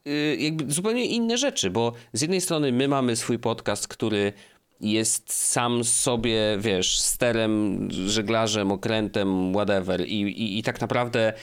[0.07, 4.33] y, jakby zupełnie inne rzeczy, bo z jednej strony my mamy swój podcast, który
[4.81, 11.33] jest sam sobie, wiesz, sterem, żeglarzem, okrętem, whatever i, i, i tak naprawdę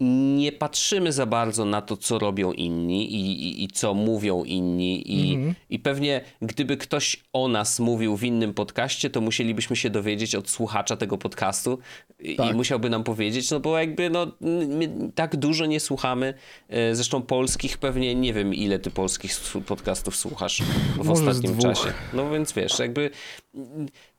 [0.00, 5.12] nie patrzymy za bardzo na to, co robią inni i, i, i co mówią inni.
[5.12, 5.38] I,
[5.70, 10.50] I pewnie gdyby ktoś o nas mówił w innym podcaście, to musielibyśmy się dowiedzieć od
[10.50, 11.78] słuchacza tego podcastu
[12.18, 12.52] i, Tak.
[12.52, 14.26] i musiałby nam powiedzieć, no bo jakby no,
[14.68, 16.34] my tak dużo nie słuchamy.
[16.68, 19.32] E, Zresztą polskich pewnie nie wiem, ile ty polskich
[19.66, 21.92] podcastów słuchasz w Może ostatnim czasie.
[22.12, 23.10] No więc wiesz, jakby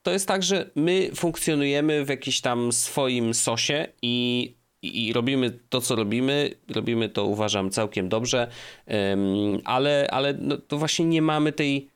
[0.02, 5.58] to jest tak, że my funkcjonujemy w jakimś tam swoim sosie i, i, i robimy
[5.68, 6.50] to, co robimy.
[6.68, 8.48] Robimy to, uważam, całkiem dobrze,
[9.64, 11.88] ale, ale no, to właśnie nie mamy tej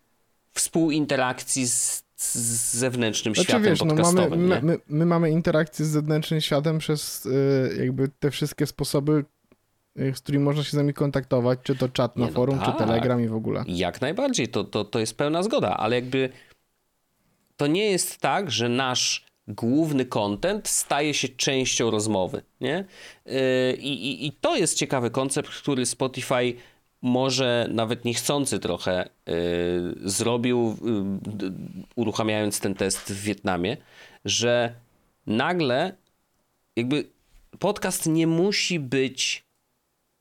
[0.53, 2.37] współinterakcji z, z
[2.77, 4.47] zewnętrznym Znaczy światem wiesz, no mamy, podcastowym.
[4.47, 9.25] my, my, my mamy interakcję z zewnętrznym światem przez y, jakby te wszystkie sposoby,
[10.01, 12.59] y, z którymi można się z nami kontaktować, czy to czat na Nie, no forum,
[12.59, 12.73] tak.
[12.73, 13.64] czy telegram i w ogóle.
[13.66, 16.29] Jak najbardziej, to, to, to jest pełna zgoda, ale jakby
[17.57, 22.85] to nie jest tak, że nasz główny content staje się częścią rozmowy, nie?
[23.26, 23.33] Yy,
[23.78, 26.55] I, i, I to jest ciekawy koncept, który Spotify
[27.02, 29.35] może nawet niechcący trochę yy,
[30.11, 30.76] zrobił,
[31.22, 31.50] d-
[31.96, 33.76] uruchamiając ten test w Wietnamie,
[34.24, 34.74] że
[35.26, 35.96] nagle
[36.76, 37.11] jakby
[37.59, 39.44] podcast nie musi być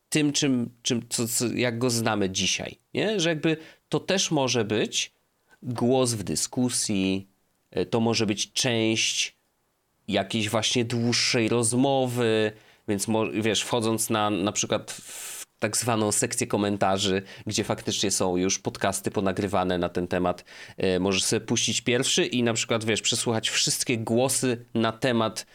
[0.10, 2.78] tym, czym, czym co, co, jak go znamy dzisiaj.
[2.94, 3.20] Nie?
[3.20, 3.58] Że jakby
[3.90, 5.12] to też może być
[5.64, 7.31] głos w dyskusji, y,
[7.90, 9.38] to może być część
[10.08, 12.52] jakiejś właśnie dłuższej rozmowy,
[12.88, 18.60] więc wiesz, wchodząc na na przykład w tak zwaną sekcję komentarzy, gdzie faktycznie są już
[18.60, 20.46] podcasty ponagrywane na ten temat,
[20.84, 25.46] y, możesz sobie puścić pierwszy i na przykład, wiesz, przesłuchać wszystkie głosy na temat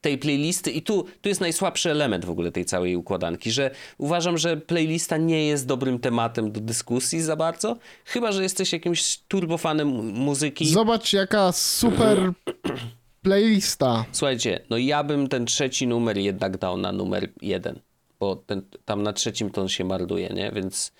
[0.00, 4.38] tej playlisty i tu, tu jest najsłabszy element w ogóle tej całej układanki, że uważam,
[4.38, 9.88] że playlista nie jest dobrym tematem do dyskusji za bardzo, chyba, że jesteś jakimś turbofanem
[9.88, 10.68] mu- muzyki.
[10.68, 12.32] Zobacz, jaka super
[13.22, 14.04] playlista.
[14.12, 17.80] Słuchajcie, no ja bym ten trzeci numer jednak dał na numer jeden,
[18.20, 20.52] bo ten, tam na trzecim to on się marduje, nie?
[20.54, 20.92] Więc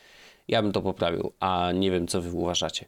[0.49, 2.85] ja bym to poprawił, a nie wiem, co wy uważacie.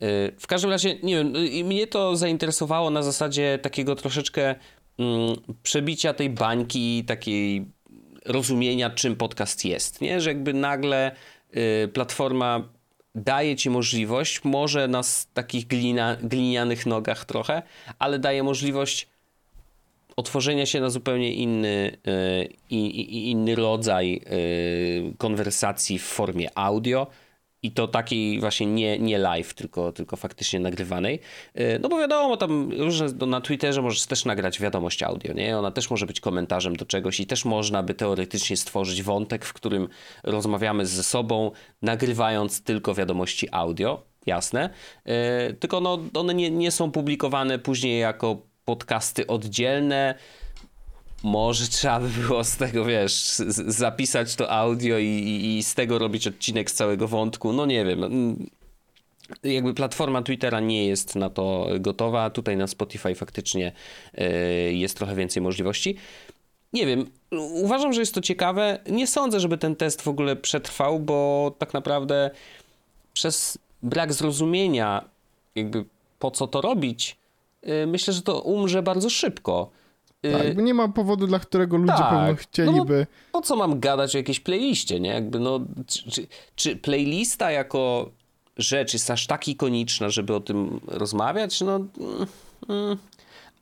[0.00, 4.54] Yy, w każdym razie, nie wiem, yy, mnie to zainteresowało na zasadzie takiego troszeczkę
[5.62, 7.66] przebicia tej bańki, takiej
[8.24, 10.20] rozumienia, czym podcast jest, nie?
[10.20, 11.16] Że jakby nagle
[11.52, 12.68] yy, platforma
[13.14, 15.02] daje ci możliwość, może na
[15.34, 17.62] takich glina, glinianych nogach trochę,
[17.98, 19.08] ale daje możliwość
[20.16, 21.96] otworzenia się na zupełnie inny,
[22.70, 22.78] yy,
[23.10, 27.06] inny rodzaj yy, konwersacji w formie audio
[27.62, 31.20] i to takiej właśnie nie, nie live, tylko, tylko faktycznie nagrywanej.
[31.60, 35.58] Y, no bo wiadomo, tam różne, no na Twitterze możesz też nagrać wiadomość audio, nie?
[35.58, 39.52] Ona też może być komentarzem do czegoś i też można by teoretycznie stworzyć wątek, w
[39.52, 39.88] którym
[40.22, 41.50] rozmawiamy ze sobą,
[41.82, 44.70] nagrywając tylko wiadomości audio, jasne.
[45.50, 50.14] Y, tylko no, one nie, nie są publikowane później jako podcasty oddzielne,
[51.22, 53.14] może trzeba by było z tego, wiesz,
[53.66, 57.52] zapisać to audio i, i, i z tego robić odcinek z całego wątku.
[57.52, 58.04] No nie wiem.
[58.04, 58.46] Mm,
[59.42, 62.30] jakby platforma Twittera nie jest na to gotowa.
[62.30, 63.72] Tutaj na Spotify faktycznie
[64.18, 65.96] y, jest trochę więcej możliwości.
[66.72, 67.10] Nie wiem,
[67.52, 68.78] uważam, że jest to ciekawe.
[68.90, 72.30] Nie sądzę, żeby ten test w ogóle przetrwał, bo tak naprawdę
[73.12, 75.04] przez brak zrozumienia,
[75.54, 75.84] jakby
[76.18, 77.16] po co to robić,
[77.68, 79.70] y, myślę, że to umrze bardzo szybko.
[80.22, 83.06] Tak, y, nie ma powodu, dla którego ludzie tak, pewno chcieliby.
[83.10, 85.10] No, po co mam gadać o jakiejś playliście, nie?
[85.10, 88.10] Jakby no, czy, czy, czy, playlista jako
[88.56, 91.60] rzecz jest aż tak ikoniczna, żeby o tym rozmawiać?
[91.60, 92.26] No, mm,
[92.68, 92.96] mm,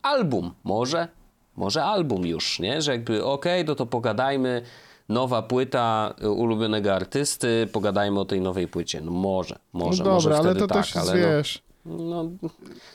[0.01, 1.07] album, może,
[1.55, 2.81] może album już, nie?
[2.81, 4.61] Że jakby okej, okay, no to pogadajmy,
[5.09, 9.01] nowa płyta ulubionego artysty, pogadajmy o tej nowej płycie.
[9.01, 11.70] No może, może, no dobra, może ale to tak, też ale wiesz...
[11.85, 12.49] No no,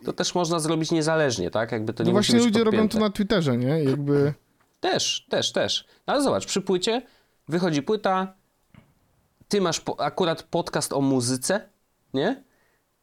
[0.05, 1.72] to też można zrobić niezależnie, tak?
[1.72, 2.77] Jakby to nie no właśnie ludzie podpięte.
[2.77, 3.85] robią to na Twitterze, nie?
[3.85, 4.35] Jakby...
[4.81, 5.85] Też, też, też.
[6.07, 7.03] No ale zobacz, przy płycie
[7.49, 8.35] wychodzi płyta,
[9.49, 11.68] ty masz po, akurat podcast o muzyce,
[12.14, 12.44] nie?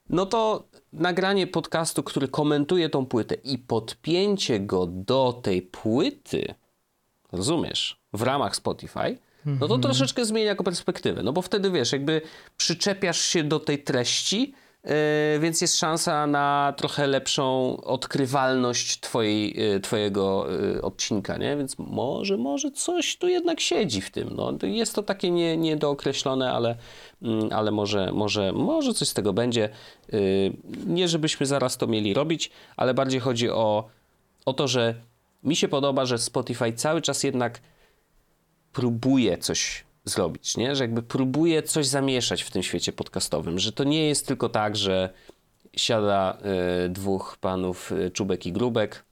[0.09, 6.53] No to nagranie podcastu, który komentuje tą płytę i podpięcie go do tej płyty,
[7.31, 9.81] rozumiesz, w ramach Spotify, no to mhm.
[9.81, 11.23] troszeczkę zmienia jako perspektywę.
[11.23, 12.21] No bo wtedy wiesz, jakby
[12.57, 14.53] przyczepiasz się do tej treści,
[15.39, 21.57] więc jest szansa na trochę lepszą odkrywalność twojej, e, twojego e, odcinka, nie?
[21.57, 24.29] Więc może, może coś tu jednak siedzi w tym.
[24.35, 26.75] No, jest to takie nie, niedookreślone, ale,
[27.21, 29.69] mm, ale może, może, może coś z tego będzie.
[30.87, 33.89] Nie żebyśmy zaraz to mieli robić, ale bardziej chodzi o,
[34.45, 34.95] o to, że
[35.43, 37.59] mi się podoba, że Spotify cały czas jednak
[38.73, 40.75] próbuje coś zrobić, nie?
[40.75, 44.75] Że jakby próbuje coś zamieszać w tym świecie podcastowym, że to nie jest tylko tak,
[44.75, 45.13] że
[45.75, 46.37] siada
[46.85, 49.05] y, dwóch panów y, Czubek i Grubek,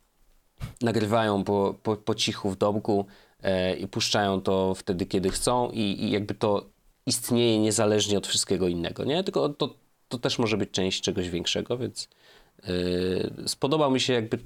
[0.81, 3.05] nagrywają po, po, po cichu w domku
[3.39, 6.69] y, i puszczają to wtedy, kiedy chcą i, i, jakby to
[7.05, 9.23] istnieje niezależnie od wszystkiego innego, nie?
[9.23, 9.75] Tylko to,
[10.07, 12.09] to też może być część czegoś większego, więc
[13.47, 14.39] spodobał mi się jakby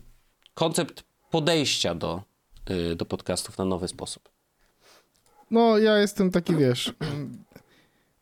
[0.54, 2.22] koncept podejścia do,
[2.96, 4.35] do podcastów na nowy sposób.
[5.52, 6.94] No, ja jestem taki, wiesz,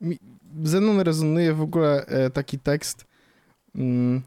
[0.02, 0.20] mi,
[0.64, 3.06] ze mną rezonuje w ogóle e, taki tekst.
[3.76, 4.22] Mm,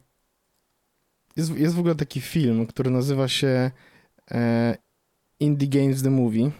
[1.36, 3.70] jest, jest w ogóle taki film, który nazywa się
[4.30, 4.76] e,
[5.40, 6.50] Indie Games The Movie.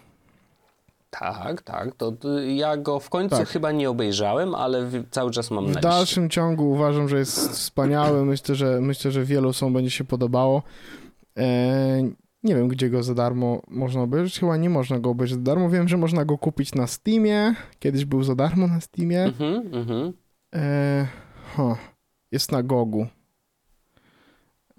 [1.09, 1.95] Tak, tak.
[1.95, 3.47] To, ja go w końcu tak.
[3.47, 8.25] chyba nie obejrzałem, ale cały czas mam na W dalszym ciągu uważam, że jest wspaniały.
[8.25, 10.63] Myślę, że myślę, że wielu osobom będzie się podobało.
[12.47, 14.39] Nie wiem, gdzie go za darmo można obejrzeć.
[14.39, 15.69] Chyba nie można go obejrzeć za darmo.
[15.69, 17.55] Wiem, że można go kupić na Steamie.
[17.79, 19.23] Kiedyś był za darmo na Steamie.
[19.23, 20.13] Mhm, mhm.
[20.55, 21.07] E,
[21.55, 21.77] huh.
[22.31, 23.07] Jest na Gogu.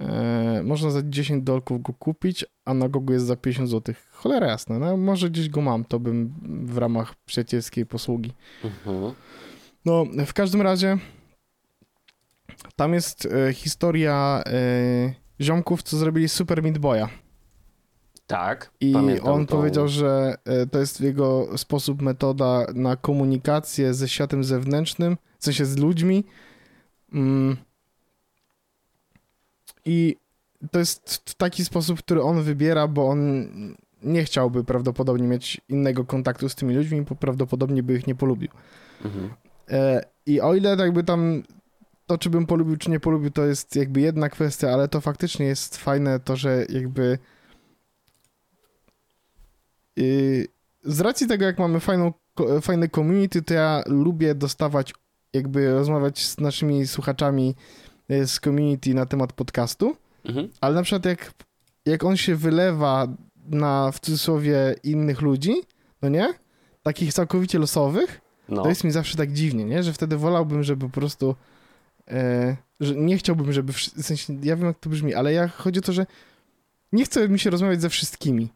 [0.00, 3.94] E, można za 10 dolków go kupić, a na Gogu jest za 50 zł.
[4.10, 6.34] Cholera jasna, no może gdzieś go mam, to bym
[6.66, 8.32] w ramach przyjacielskiej posługi.
[8.64, 9.14] Mhm.
[9.84, 10.98] No, w każdym razie
[12.76, 17.08] tam jest e, historia e, ziomków, co zrobili Super Meat Boya.
[18.28, 18.70] Tak.
[18.80, 19.56] I on tą...
[19.56, 25.66] powiedział, że e, to jest jego sposób, metoda na komunikację ze światem zewnętrznym, w sensie
[25.66, 26.24] z ludźmi.
[27.12, 27.56] Mm.
[29.84, 30.16] I
[30.70, 33.48] to jest taki sposób, który on wybiera, bo on
[34.02, 38.48] nie chciałby prawdopodobnie mieć innego kontaktu z tymi ludźmi, bo prawdopodobnie by ich nie polubił.
[39.04, 39.30] Mhm.
[39.70, 41.42] E, I o ile jakby tam
[42.06, 45.46] to, czy bym polubił, czy nie polubił, to jest jakby jedna kwestia, ale to faktycznie
[45.46, 47.18] jest fajne to, że jakby
[50.84, 52.12] z racji tego, jak mamy fajną,
[52.62, 54.94] fajne community, to ja lubię dostawać,
[55.32, 57.54] jakby rozmawiać z naszymi słuchaczami
[58.08, 60.48] e, z community na temat podcastu, mhm.
[60.60, 61.32] ale na przykład jak
[61.86, 63.08] jak on się wylewa
[63.46, 65.54] na, w cudzysłowie, innych ludzi,
[66.02, 66.34] no nie?
[66.82, 68.62] Takich całkowicie losowych, No.
[68.62, 69.82] to jest mi zawsze tak dziwnie, nie?
[69.82, 71.34] Że wtedy wolałbym, żeby po prostu.
[72.08, 73.72] E, że nie chciałbym, żeby.
[73.72, 76.06] W sensie, ja wiem, jak to brzmi, ale ja chodzi o to, że
[76.92, 78.48] nie chce mi się rozmawiać ze wszystkimi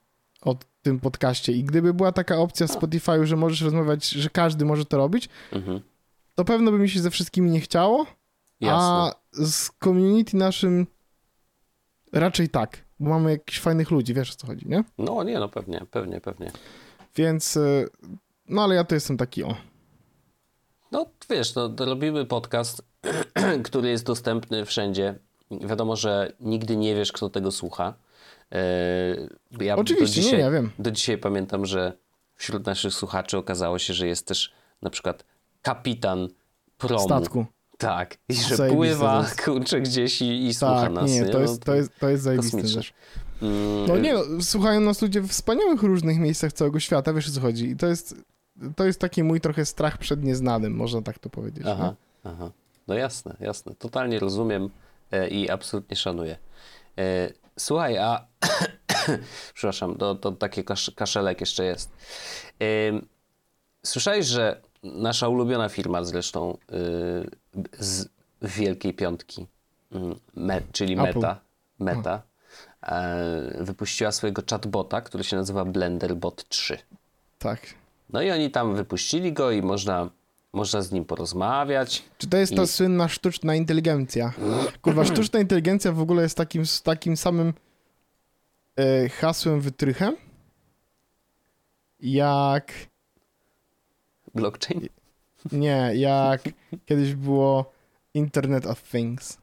[0.42, 1.52] o tym podcaście.
[1.52, 5.28] I gdyby była taka opcja w Spotify'u, że możesz rozmawiać, że każdy może to robić,
[5.52, 5.80] Mhm.
[6.34, 8.06] to pewno by mi się ze wszystkimi nie chciało.
[8.60, 8.78] Jasne.
[8.82, 10.86] A z community naszym
[12.12, 14.84] raczej tak, bo mamy jakichś fajnych ludzi, wiesz o co chodzi, nie?
[14.98, 16.52] No nie, no pewnie, pewnie, pewnie.
[17.16, 17.56] Więc.
[17.56, 17.84] e,
[18.48, 19.56] No ale ja to jestem taki o.
[20.92, 22.82] No wiesz, no, to robimy podcast,
[23.64, 25.14] który jest dostępny wszędzie.
[25.50, 27.94] Wiadomo, że nigdy nie wiesz, kto tego słucha.
[28.52, 29.28] Eee,
[29.60, 30.70] Ja Oczywiście, do nie, dzisiaj, ja wiem.
[30.78, 31.92] Do dzisiaj pamiętam, że
[32.34, 35.24] wśród naszych słuchaczy okazało się, że jest też na przykład
[35.62, 36.28] kapitan
[36.78, 37.04] promu.
[37.04, 37.46] Statku.
[37.78, 41.10] Tak, i że Zajebiste pływa, kurczę, gdzieś i, i słucha Tak, nas.
[41.10, 41.26] nie, nie?
[41.26, 42.92] to No, jest, to jest, to jest zajebiste też.
[43.42, 47.32] mm, No nie, no, słuchają nas ludzie w wspaniałych różnych miejscach całego świata, wiesz o
[47.32, 47.66] co chodzi.
[47.70, 48.14] I to jest,
[48.76, 51.64] to jest taki mój trochę strach przed nieznanym, można tak to powiedzieć.
[51.66, 51.94] Aha,
[52.24, 52.50] aha.
[52.88, 53.74] No jasne, jasne.
[53.78, 54.70] Totalnie rozumiem
[55.10, 56.36] e, i absolutnie szanuję.
[57.58, 58.26] Słuchaj, a
[59.54, 61.90] przepraszam, to, to taki kasz, kaszelek jeszcze jest.
[63.86, 66.76] Słyszałeś, że nasza ulubiona firma zresztą e,
[67.78, 68.08] z
[68.42, 69.46] Wielkiej Piątki,
[69.92, 71.04] mm, me, czyli Apple.
[71.04, 71.40] Meta,
[71.78, 72.22] Meta
[72.82, 76.78] e, wypuściła swojego chatbota, który się nazywa BlenderBot 3.
[77.38, 77.60] Tak.
[78.10, 80.10] No i oni tam wypuścili go i można,
[80.52, 82.04] można z nim porozmawiać.
[82.18, 84.32] Czy to jest ta I- słynna sztuczna inteligencja?
[84.82, 87.52] Kurwa, sztuczna inteligencja w ogóle jest takim, takim samym
[88.76, 90.16] e, hasłem wytrychem,
[92.00, 92.72] jak,
[94.34, 94.88] Blockchain?
[95.52, 96.42] nie, jak
[96.86, 97.72] kiedyś było
[98.14, 99.38] Internet of Things.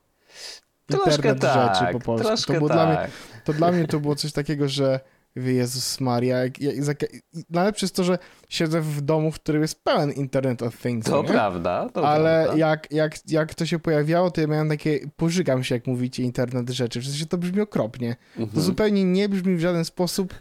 [0.85, 2.27] Troszkę Internet tak, rzeczy po polsku.
[2.27, 3.11] troszkę to było dla mnie, tak.
[3.45, 4.99] to dla mnie to było coś takiego, że
[5.35, 7.05] Jezus Maria, jak, jak, jak,
[7.49, 8.17] najlepsze jest to, że
[8.49, 11.05] siedzę w domu, w którym jest pełen Internet of Things.
[11.05, 11.27] To nie?
[11.29, 12.59] prawda, to Ale prawda.
[12.59, 16.69] jak, jak, jak to się pojawiało, to ja miałem takie, pożygam się, jak mówicie, internet
[16.69, 17.01] rzeczy.
[17.01, 18.15] W sensie to brzmi okropnie.
[18.35, 18.61] To Mhm.
[18.63, 20.33] zupełnie nie brzmi w żaden sposób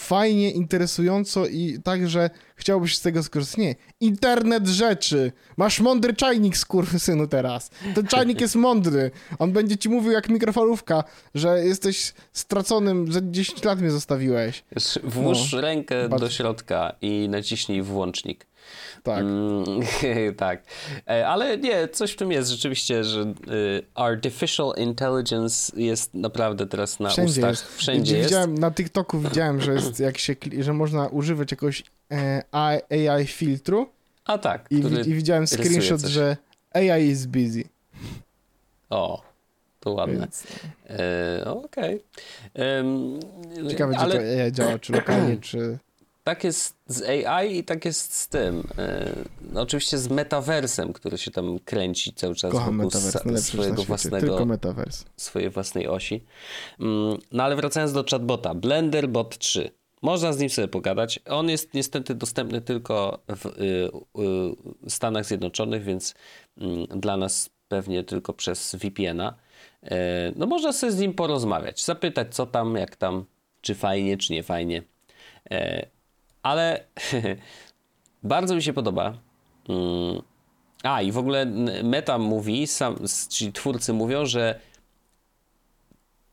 [0.00, 3.58] fajnie, interesująco i tak, że chciałbyś z tego skorzystać.
[3.58, 3.74] Nie.
[4.00, 5.32] Internet rzeczy.
[5.56, 6.54] Masz mądry czajnik,
[6.98, 7.70] synu teraz.
[7.94, 9.10] Ten czajnik jest mądry.
[9.38, 14.64] On będzie ci mówił jak mikrofalówka, że jesteś straconym, że 10 lat mnie zostawiłeś.
[15.04, 18.46] Włóż rękę Bardzo- do środka i naciśnij włącznik.
[19.02, 19.20] Tak.
[19.20, 19.64] Mm,
[20.36, 20.62] tak.
[21.08, 23.34] E, Ale nie, coś w tym jest rzeczywiście, że y,
[23.94, 27.50] artificial intelligence jest naprawdę teraz na Wszędzie ustach.
[27.50, 27.76] jest.
[27.76, 28.28] Wszędzie jest.
[28.28, 32.42] widziałem, Na TikToku widziałem, że jest, jak się, że można używać jakiegoś e,
[32.90, 33.88] AI filtru
[34.24, 34.76] A tak, i,
[35.10, 36.10] i widziałem screenshot, coś.
[36.10, 36.36] że
[36.74, 37.64] AI is busy.
[38.90, 39.22] O,
[39.80, 40.28] to ładne.
[40.90, 42.02] E, Okej.
[42.54, 43.20] Em,
[43.70, 44.14] ciekawe, ale...
[44.18, 45.78] gdzie to AI działa, czy lokalnie, czy...
[46.24, 48.66] Tak jest z AI i tak jest z tym.
[48.78, 49.12] E,
[49.52, 54.26] no oczywiście z metaversem, który się tam kręci cały czas Kocham wokół sa- swojego własnego,
[54.26, 54.46] Tylko
[55.16, 56.24] swojej własnej osi.
[56.80, 58.54] Mm, No ale wracając do chatbota.
[58.54, 59.70] BlenderBot 3.
[60.02, 61.20] Można z nim sobie pogadać.
[61.28, 63.50] On jest niestety dostępny tylko w y,
[64.86, 66.14] y, Stanach Zjednoczonych, więc
[66.58, 69.34] mm, dla nas pewnie tylko przez VPN-a.
[69.82, 73.24] E, No można sobie z nim porozmawiać, zapytać co tam, jak tam,
[73.60, 74.82] czy fajnie, czy nie fajnie.
[76.42, 76.84] Ale
[78.22, 79.18] bardzo mi się podoba.
[79.68, 80.22] Mm,
[80.82, 81.46] A i w ogóle
[81.84, 82.96] Meta mówi, sam,
[83.28, 84.60] czyli twórcy mówią, że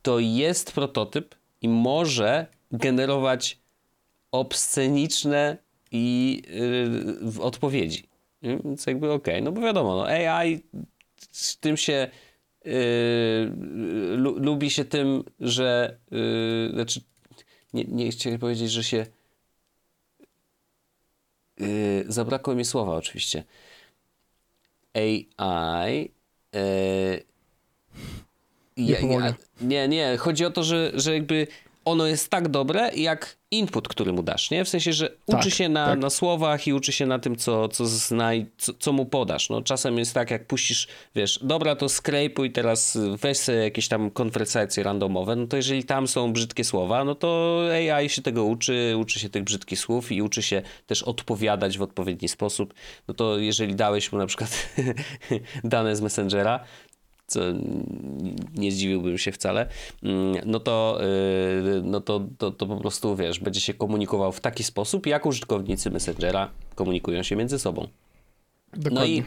[0.01, 3.59] to jest prototyp i może generować
[4.31, 5.57] obsceniczne
[5.91, 6.41] i
[7.33, 8.03] yy, odpowiedzi.
[8.41, 10.63] Więc jakby okej, no bo wiadomo, no AI
[11.31, 12.07] z tym się
[12.65, 12.71] yy,
[14.17, 17.01] lu, lubi się tym, że yy, znaczy
[17.73, 19.05] nie, nie chciałem powiedzieć, że się
[21.59, 23.43] yy, zabrakło mi słowa oczywiście.
[24.93, 26.11] AI
[26.53, 27.23] yy,
[28.77, 30.17] Nie ja, nie, nie.
[30.17, 31.47] Chodzi o to, że, że jakby
[31.87, 34.65] ono jest tak dobre, jak input, który mu dasz, nie?
[34.65, 35.99] W sensie, że Tak, uczy się na, tak.
[35.99, 39.49] na słowach i uczy się na tym, co, co, znaj, co, co mu podasz.
[39.49, 44.11] No, czasem jest tak, jak puścisz, wiesz, dobra, to skrejpuj teraz, weź sobie jakieś tam
[44.11, 48.95] konwersacje randomowe, no to jeżeli tam są brzydkie słowa, no to AI się tego uczy,
[48.97, 52.73] uczy się tych brzydkich słów i uczy się też odpowiadać w odpowiedni sposób.
[53.07, 54.69] No to jeżeli dałeś mu na przykład
[55.63, 56.59] dane z Messengera,
[57.27, 57.39] co
[58.55, 59.69] nie zdziwiłbym się wcale,
[60.03, 60.99] mm, no to,
[61.63, 65.25] yy, no to, to, to po prostu, wiesz, będzie się komunikował w taki sposób, jak
[65.25, 67.87] użytkownicy Messengera komunikują się między sobą.
[68.73, 68.99] Dokładnie.
[68.99, 69.23] No i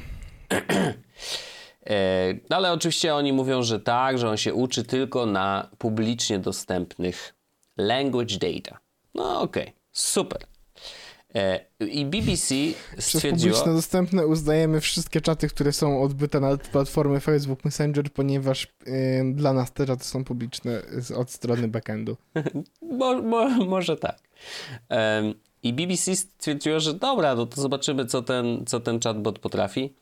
[2.51, 7.35] no ale oczywiście oni mówią, że tak, że on się uczy tylko na publicznie dostępnych
[7.77, 8.79] language data.
[9.15, 10.50] No okej, okay, super.
[11.35, 12.55] E, I BBC
[12.99, 13.55] stwierdziło...
[13.55, 18.93] Przez dostępne uznajemy wszystkie czaty, które są odbyte na platformie Facebook Messenger, ponieważ yy,
[19.35, 20.83] dla nas te czaty są publiczne
[21.17, 22.17] od strony backendu.
[22.99, 24.19] mo, mo, może tak.
[24.91, 29.95] Um, I BBC stwierdziło, że dobra, no to zobaczymy, co ten, co ten chatbot potrafi.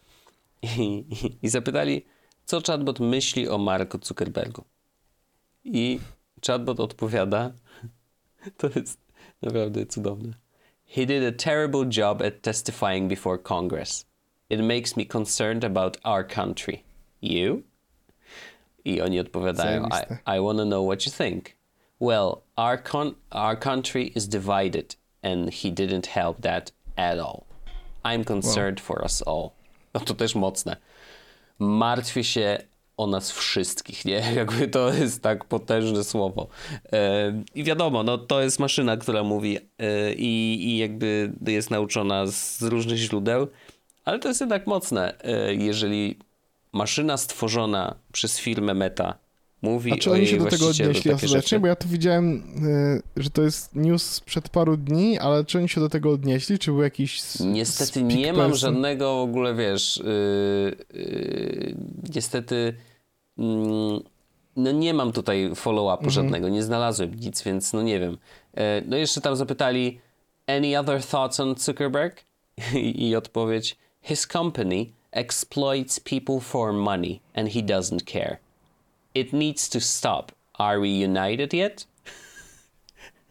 [0.62, 2.04] I, i, I zapytali,
[2.44, 4.64] co chatbot myśli o Marku Zuckerbergu.
[5.64, 6.00] I
[6.46, 7.52] chatbot odpowiada,
[8.58, 9.00] to jest
[9.42, 10.47] naprawdę cudowne.
[10.90, 14.06] He did a terrible job at testifying before Congress.
[14.48, 16.82] It makes me concerned about our country.
[17.20, 17.64] You?
[18.86, 21.58] I oni odpowiadają, I, I want to know what you think.
[22.00, 27.46] Well, our, con our country is divided and he didn't help that at all.
[28.02, 28.84] I'm concerned wow.
[28.86, 29.52] for us all.
[29.94, 30.76] No to też mocne.
[31.58, 32.58] Martwię się
[32.98, 34.22] o nas wszystkich, nie?
[34.36, 36.48] Jakby to jest tak potężne słowo.
[37.54, 42.62] I wiadomo, no to jest maszyna, która mówi e, i, i jakby jest nauczona z
[42.62, 43.46] różnych źródeł,
[44.04, 46.18] ale to jest jednak mocne, e, jeżeli
[46.72, 49.18] maszyna stworzona przez firmę Meta
[49.62, 51.60] mówi A czy oni się do tego odnieśli ostatecznie?
[51.60, 52.42] Bo ja tu widziałem,
[53.16, 56.58] e, że to jest news sprzed paru dni, ale czy oni się do tego odnieśli?
[56.58, 61.76] Czy był jakiś Niestety nie mam żadnego w ogóle, wiesz, yy, yy,
[62.14, 62.74] niestety
[64.56, 66.10] no nie mam tutaj follow-upu mhm.
[66.10, 68.18] żadnego, nie znalazłem nic, więc no nie wiem.
[68.54, 70.00] E, no jeszcze tam zapytali
[70.46, 72.24] any other thoughts on Zuckerberg?
[72.74, 78.38] I, I odpowiedź his company exploits people for money and he doesn't care.
[79.14, 80.32] It needs to stop.
[80.54, 81.86] Are we united yet?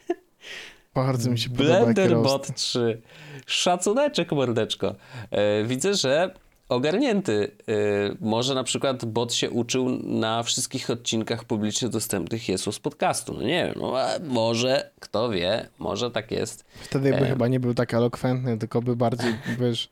[0.96, 1.80] Bardzo mi się podoba.
[1.80, 3.02] Blenderbot 3.
[3.46, 4.96] Szacuneczek, mordeczko.
[5.32, 6.34] E, widzę, że
[6.70, 7.52] ogarnięty.
[7.70, 13.34] Y, może na przykład bot się uczył na wszystkich odcinkach publicznie dostępnych Jesus podcastu.
[13.34, 13.94] No nie wiem, no,
[14.28, 16.66] może, kto wie, może tak jest.
[16.82, 17.30] Wtedy by e...
[17.30, 19.90] chyba nie był tak elokwentny, tylko by bardziej, wiesz,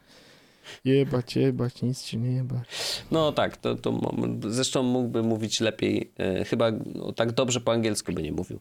[0.86, 2.68] jebać, jebać, nic ci nie jebać.
[3.12, 4.00] No tak, to, to
[4.48, 8.60] zresztą mógłby mówić lepiej, e, chyba no, tak dobrze po angielsku by nie mówił.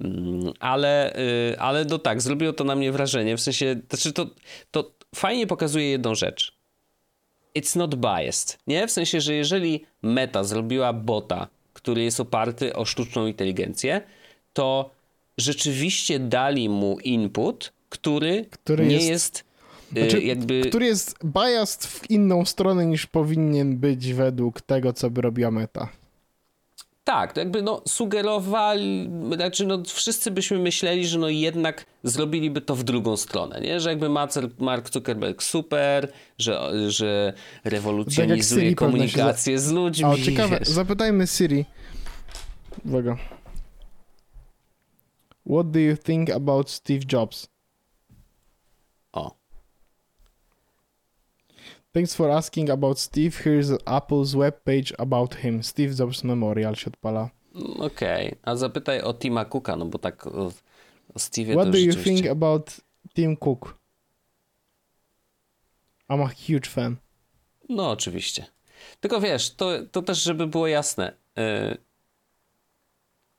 [0.00, 4.26] Mm, ale, e, ale no tak, zrobiło to na mnie wrażenie, w sensie, znaczy to,
[4.70, 6.55] to fajnie pokazuje jedną rzecz
[7.56, 8.86] it's not biased, nie?
[8.86, 14.00] W sensie, że jeżeli Meta zrobiła bota, który jest oparty o sztuczną inteligencję,
[14.52, 14.90] to
[15.38, 19.44] rzeczywiście dali mu input, który, który nie jest, jest
[19.96, 20.62] y, znaczy, jakby...
[20.68, 25.88] Który jest biased w inną stronę niż powinien być według tego, co by robiła Meta.
[27.06, 32.76] Tak, to jakby no sugerowali, znaczy no wszyscy byśmy myśleli, że no jednak zrobiliby to
[32.76, 33.80] w drugą stronę, nie?
[33.80, 34.08] Że jakby
[34.58, 37.32] Mark Zuckerberg super, że, że
[37.64, 40.04] rewolucjonizuje tak komunikację z ludźmi.
[40.04, 40.68] O, ciekawe, wiesz.
[40.68, 41.64] zapytajmy Siri.
[42.84, 43.16] Uwaga.
[45.50, 47.48] What do you think about Steve Jobs?
[51.96, 53.34] Thanks for asking about Steve.
[53.38, 55.62] Here's Apple's webpage about him.
[55.62, 57.30] Steve Jobs Memorial się odpala.
[57.78, 58.38] Okej, okay.
[58.42, 60.52] a zapytaj o Tima Cooka, no bo tak o,
[61.14, 62.70] o Steve What do you think about
[63.14, 63.78] Tim Cook?
[66.10, 66.96] I'm a huge fan.
[67.68, 68.46] No oczywiście.
[69.00, 71.12] Tylko wiesz, to, to też żeby było jasne.
[71.36, 71.78] Yy,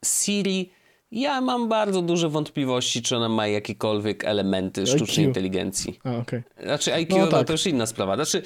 [0.05, 0.72] Siri
[1.12, 5.30] ja mam bardzo duże wątpliwości, czy ona ma jakiekolwiek elementy sztucznej IQ.
[5.30, 5.99] inteligencji.
[6.03, 6.43] A, okay.
[6.64, 7.47] Znaczy IQ no, tak.
[7.47, 8.16] to już inna sprawa.
[8.16, 8.41] Znaczy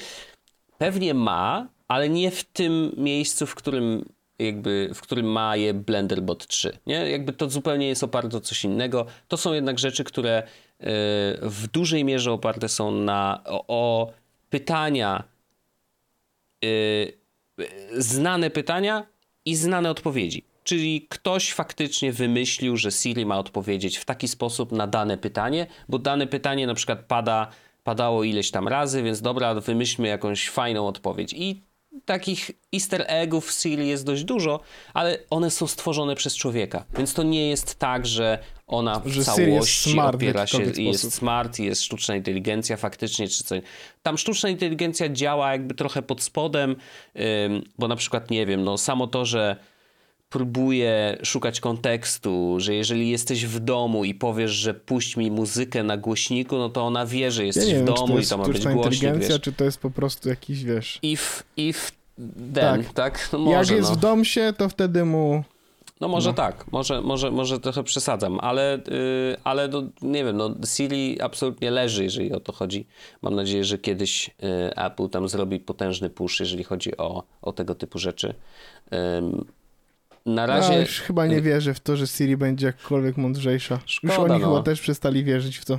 [0.78, 4.04] pewnie ma, ale nie w tym miejscu, w którym
[4.38, 6.78] jakby, w którym ma je Blenderbot 3.
[6.86, 7.10] Nie?
[7.10, 9.06] Jakby to zupełnie jest oparte o coś innego.
[9.28, 10.84] To są jednak rzeczy, które y,
[11.42, 14.12] w dużej mierze oparte są na o, o
[14.50, 15.24] pytania
[16.64, 17.12] y,
[17.96, 19.06] znane pytania
[19.44, 20.51] i znane odpowiedzi.
[20.64, 25.98] Czyli ktoś faktycznie wymyślił, że Siri ma odpowiedzieć w taki sposób na dane pytanie, bo
[25.98, 27.48] dane pytanie na przykład pada,
[27.84, 31.32] padało ileś tam razy, więc dobra, wymyślmy jakąś fajną odpowiedź.
[31.36, 31.62] I
[32.04, 34.60] takich easter eggów w Siri jest dość dużo,
[34.94, 36.84] ale one są stworzone przez człowieka.
[36.96, 41.58] Więc to nie jest tak, że ona w że całości opiera się i jest smart,
[41.58, 43.62] jest sztuczna inteligencja faktycznie, czy coś.
[44.02, 46.76] Tam sztuczna inteligencja działa jakby trochę pod spodem,
[47.78, 49.56] bo na przykład, nie wiem, no samo to, że
[50.32, 55.96] próbuje szukać kontekstu, że jeżeli jesteś w domu i powiesz, że puść mi muzykę na
[55.96, 59.02] głośniku, no to ona wie, że jesteś ja w domu i to ma być głośnik.
[59.02, 60.98] inteligencja, czy to jest po prostu jakiś, wiesz...
[61.02, 61.90] If, if
[62.54, 62.92] then, tak?
[62.92, 63.28] tak?
[63.32, 63.96] No może, Jak jest no.
[63.96, 65.44] w domsie, to wtedy mu
[66.00, 66.34] No może No.
[66.34, 71.70] tak, może, może, może trochę przesadzam, ale, yy, ale no, nie wiem, no Siri absolutnie
[71.70, 72.86] leży, jeżeli o to chodzi.
[73.22, 77.74] Mam nadzieję, że kiedyś yy, Apple tam zrobi potężny push, jeżeli chodzi o, o tego
[77.74, 78.34] typu rzeczy.
[79.18, 79.44] Ym,
[80.26, 80.80] na Ja razie...
[80.80, 83.74] już chyba nie wierzę w to, że Siri będzie jakkolwiek mądrzejsza.
[83.74, 84.48] już Szkoda, oni no.
[84.48, 85.78] chyba też przestali wierzyć w to.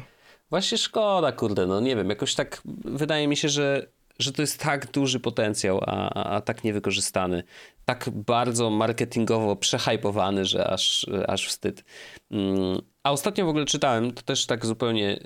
[0.49, 3.87] Właśnie szkoda, kurde, no nie wiem, jakoś tak wydaje mi się, że,
[4.19, 7.43] że to jest tak duży potencjał, a, a, a tak niewykorzystany.
[7.85, 11.83] Tak bardzo marketingowo przehypowany, że aż, aż wstyd.
[12.31, 15.19] Mm, A ostatnio w ogóle czytałem, to też tak zupełnie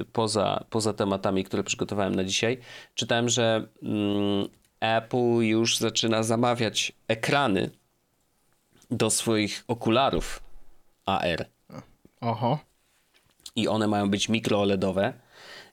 [0.00, 2.58] y, poza, poza tematami, które przygotowałem na dzisiaj,
[2.94, 4.48] czytałem, że mm,
[4.80, 7.70] Apple już zaczyna zamawiać ekrany
[8.90, 10.42] do swoich okularów
[11.06, 11.46] AR
[12.20, 12.58] Oho.
[13.56, 15.12] i one mają być mikro-OLEDowe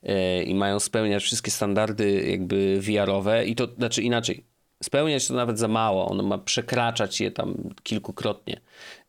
[0.02, 4.44] yy, i mają spełniać wszystkie standardy jakby VR-owe i to znaczy inaczej.
[4.82, 8.60] Spełniać to nawet za mało, ono ma przekraczać je tam kilkukrotnie,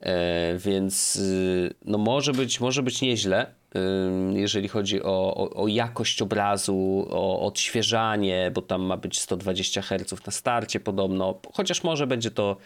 [0.01, 0.07] yy,
[0.57, 3.59] więc yy, no może być, może być nieźle,
[4.33, 10.25] jeżeli chodzi o, o, o jakość obrazu, o odświeżanie, bo tam ma być 120 Hz
[10.25, 12.57] na starcie podobno, chociaż może będzie to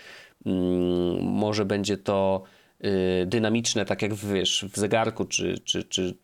[1.22, 2.44] może będzie to
[2.86, 6.18] y, dynamiczne, tak jak wiesz, w zegarku czy, czy, czy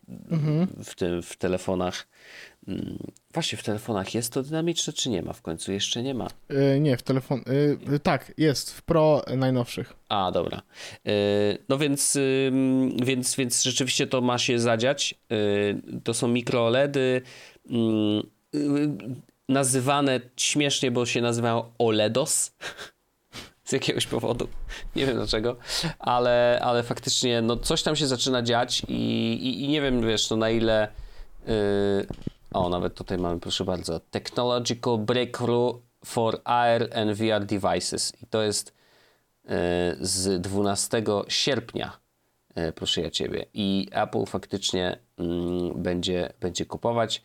[0.84, 2.08] w, tym, w telefonach.
[2.68, 2.98] Mm,
[3.34, 5.72] Właśnie w telefonach jest to dynamiczne, czy nie ma w końcu?
[5.72, 6.28] Jeszcze nie ma.
[6.50, 7.42] Y, nie, w telefon...
[7.92, 9.92] y, tak, jest, w Pro najnowszych.
[10.08, 10.62] A, dobra.
[11.68, 12.18] No więc,
[13.02, 15.14] więc, więc rzeczywiście to ma się zadziać.
[16.04, 17.22] To są mikroOLEDy
[17.70, 18.22] mm,
[19.48, 22.52] nazywane śmiesznie, bo się nazywają OLEDOS.
[23.70, 24.48] Z jakiegoś powodu.
[24.96, 25.56] Nie wiem dlaczego,
[25.98, 28.92] ale, ale faktycznie no, coś tam się zaczyna dziać i,
[29.42, 30.88] i, i nie wiem, wiesz, no na ile.
[31.46, 32.06] Yy...
[32.52, 38.12] O, nawet tutaj mamy, proszę bardzo, Technological Breakthrough for AR and VR Devices.
[38.22, 38.74] I to jest
[39.44, 39.50] yy,
[40.00, 41.98] z 12 sierpnia,
[42.56, 43.46] yy, proszę ja ciebie.
[43.54, 47.22] I Apple faktycznie mm, będzie, będzie kupować.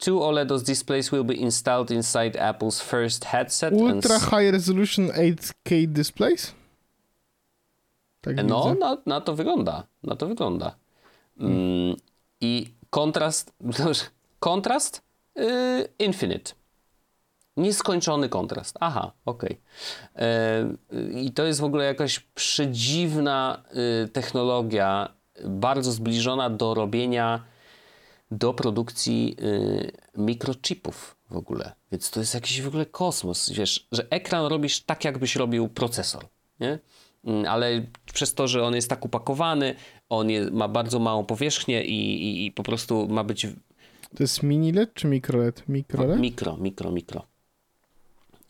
[0.00, 3.72] Two OLEDOS displays will be installed inside Apple's first headset.
[3.72, 6.54] and Ultra s- High Resolution 8K Displays?
[8.20, 9.86] Tak No, na, na to wygląda.
[10.02, 10.74] Na to wygląda.
[11.40, 11.96] Mm,
[12.40, 13.52] I kontrast.
[14.40, 15.02] Kontrast?
[15.36, 16.52] Yy, infinite.
[17.56, 18.76] Nieskończony kontrast.
[18.80, 19.60] Aha, okej.
[20.92, 23.62] Yy, I to jest w ogóle jakaś przedziwna
[24.02, 25.08] yy, technologia,
[25.44, 27.44] bardzo zbliżona do robienia,
[28.30, 31.72] do produkcji yy, mikrochipów w ogóle.
[31.92, 33.50] Więc to jest jakiś w ogóle kosmos.
[33.50, 36.24] Wiesz, że ekran robisz tak, jakbyś robił procesor.
[36.60, 36.78] Nie?
[37.24, 39.74] Mm, Ale przez to, że on jest tak upakowany,
[40.08, 43.46] on je, ma bardzo małą powierzchnię i, i, i po prostu ma być
[44.16, 45.68] To jest mini LED czy mikro LED?
[45.68, 46.20] Mikro LED?
[46.20, 47.26] Mikro, mikro, mikro.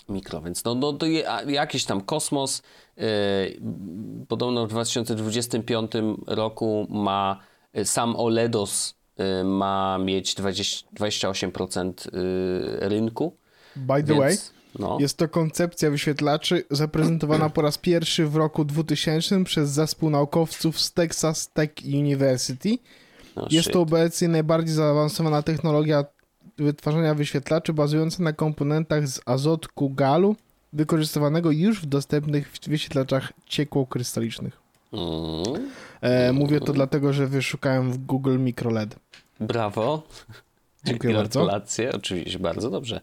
[0.08, 2.62] Mikro, więc no, no to je, jakiś tam kosmos.
[2.96, 3.04] Yy,
[4.28, 5.92] podobno w 2025
[6.26, 7.40] roku ma
[7.78, 8.99] y, sam OLEDOS y,
[9.44, 13.36] ma mieć 20, 28% y, rynku.
[13.76, 14.36] By the więc, way,
[14.78, 20.80] no, jest to koncepcja wyświetlaczy zaprezentowana po raz pierwszy w roku 2000 przez zespół naukowców
[20.80, 22.78] z Texas Tech University.
[23.36, 23.72] no Jest shit.
[23.72, 26.04] to obecnie najbardziej zaawansowana technologia
[26.58, 30.36] wytwarzania wyświetlaczy bazująca na komponentach z azotku galu,
[30.72, 34.60] wykorzystywanego już w dostępnych wyświetlaczach ciekłokrystalicznych.
[34.92, 35.70] Mm,
[36.00, 38.96] E, mówię to dlatego, że wyszukałem w Google MicroLED.
[39.40, 40.02] brawo.
[40.84, 41.40] Dziękuję bardzo.
[41.40, 43.00] Gratulacje, oczywiście, bardzo dobrze.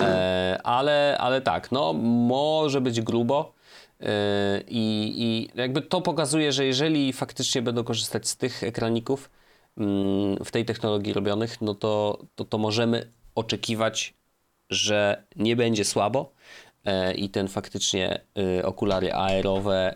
[0.00, 3.52] E, ale, ale tak, no może być grubo.
[4.00, 9.30] E, I, I jakby to pokazuje, że jeżeli faktycznie będą korzystać z tych ekraników
[9.78, 14.14] mm, w tej technologii robionych, no to, to, to możemy oczekiwać,
[14.70, 16.32] że nie będzie słabo
[16.84, 18.20] e, i ten faktycznie
[18.58, 19.94] e, okulary AR-owe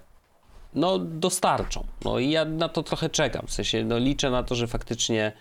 [0.75, 1.87] no, dostarczą.
[2.05, 3.47] No i ja na to trochę czekam.
[3.47, 5.33] W sensie no, liczę na to, że faktycznie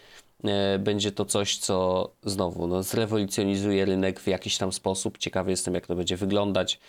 [0.43, 5.17] e, będzie to coś, co znowu no, zrewolucjonizuje rynek w jakiś tam sposób.
[5.17, 6.79] Ciekawy jestem, jak to będzie wyglądać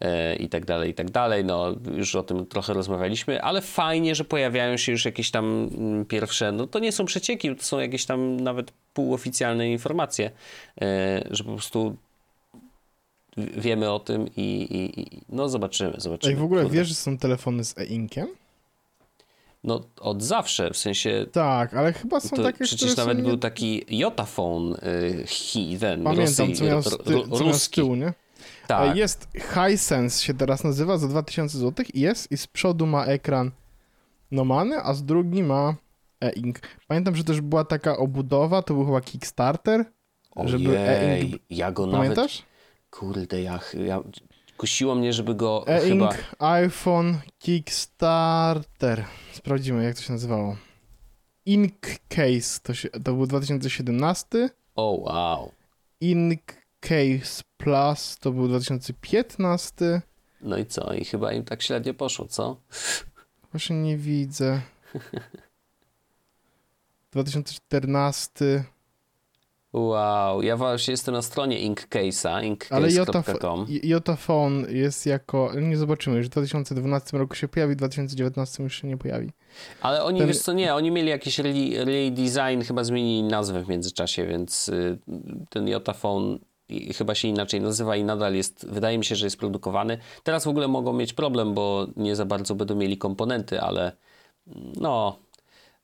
[0.00, 1.44] e, i tak dalej, i tak dalej.
[1.44, 6.04] No, już o tym trochę rozmawialiśmy, ale fajnie, że pojawiają się już jakieś tam mm,
[6.04, 10.30] pierwsze, no to nie są przecieki, to są jakieś tam nawet półoficjalne informacje,
[10.80, 11.96] e, że po prostu
[13.36, 16.34] wiemy o tym i, i, i no zobaczymy, zobaczymy.
[16.34, 16.76] Ej, w ogóle Kurde.
[16.76, 18.26] wiesz, że są telefony z e-inkiem?
[19.64, 23.98] No od zawsze, w sensie Tak, ale chyba są to takie, przecież nawet był taki
[23.98, 28.12] Jotaphone y, hi, ten Pamiętam, Rosji, co miał z, ty, co miał z tyłu, nie?
[28.66, 33.04] Tak, Jest Hisense się teraz nazywa za 2000 zł i jest i z przodu ma
[33.04, 33.50] ekran
[34.30, 35.74] normalny, a z drugi ma
[36.20, 36.60] e-ink.
[36.88, 39.84] Pamiętam, że też była taka obudowa, to był chyba Kickstarter,
[40.44, 41.24] żeby e-ink...
[41.24, 42.42] Ojej, ja go nawet, Pamiętasz?
[42.92, 44.02] Kurde, ja, ja
[44.56, 46.52] Kusiło mnie, żeby go E-Ink, chyba...
[46.52, 49.04] iPhone, Kickstarter.
[49.32, 50.56] Sprawdzimy, jak to się nazywało.
[51.46, 51.74] Ink
[52.08, 54.50] Case, to, się, to był 2017.
[54.76, 55.52] O, wow.
[56.00, 56.42] Ink
[56.80, 60.02] Case Plus to był 2015.
[60.40, 60.94] No i co?
[60.94, 62.56] I chyba im tak średnio poszło, co?
[63.52, 64.60] Właśnie nie widzę.
[67.12, 68.64] 2014.
[69.72, 73.66] Wow, ja właśnie jestem na stronie Inkcase'a, Ale inkcase.com.
[73.82, 75.50] Jotaphone jest jako.
[75.60, 79.30] Nie zobaczymy, już w 2012 roku się pojawi, w 2019 już się nie pojawi.
[79.82, 83.68] Ale oni, Ten- wiesz co, nie, oni mieli jakiś re- redesign, chyba zmienili nazwę w
[83.68, 84.98] międzyczasie, więc y,
[85.50, 86.38] ten Jotaphone
[86.96, 89.98] chyba się inaczej nazywa i nadal jest, wydaje mi się, że jest produkowany.
[90.22, 93.92] Teraz w ogóle mogą mieć problem, bo nie za bardzo będą mieli komponenty, ale
[94.80, 95.18] no,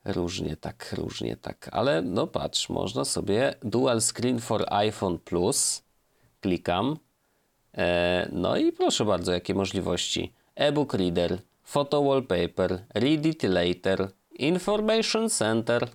[0.05, 1.69] różnie tak, różnie tak.
[1.71, 5.83] Ale no patrz, można sobie Dual Screen for iPhone Plus,
[6.41, 6.97] klikam,
[7.77, 10.33] E, No i proszę bardzo, jakie możliwości.
[10.55, 15.87] E-book reader, photo wallpaper, read it later, information center.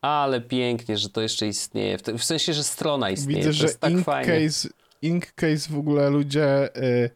[0.00, 1.98] Ale pięknie, że to jeszcze istnieje.
[2.18, 3.38] W, sensie, że strona istnieje.
[3.38, 4.46] Widzę, to że jest tak fajnie.
[4.46, 4.68] Case,
[5.02, 7.10] Ink Case w ogóle ludzie y,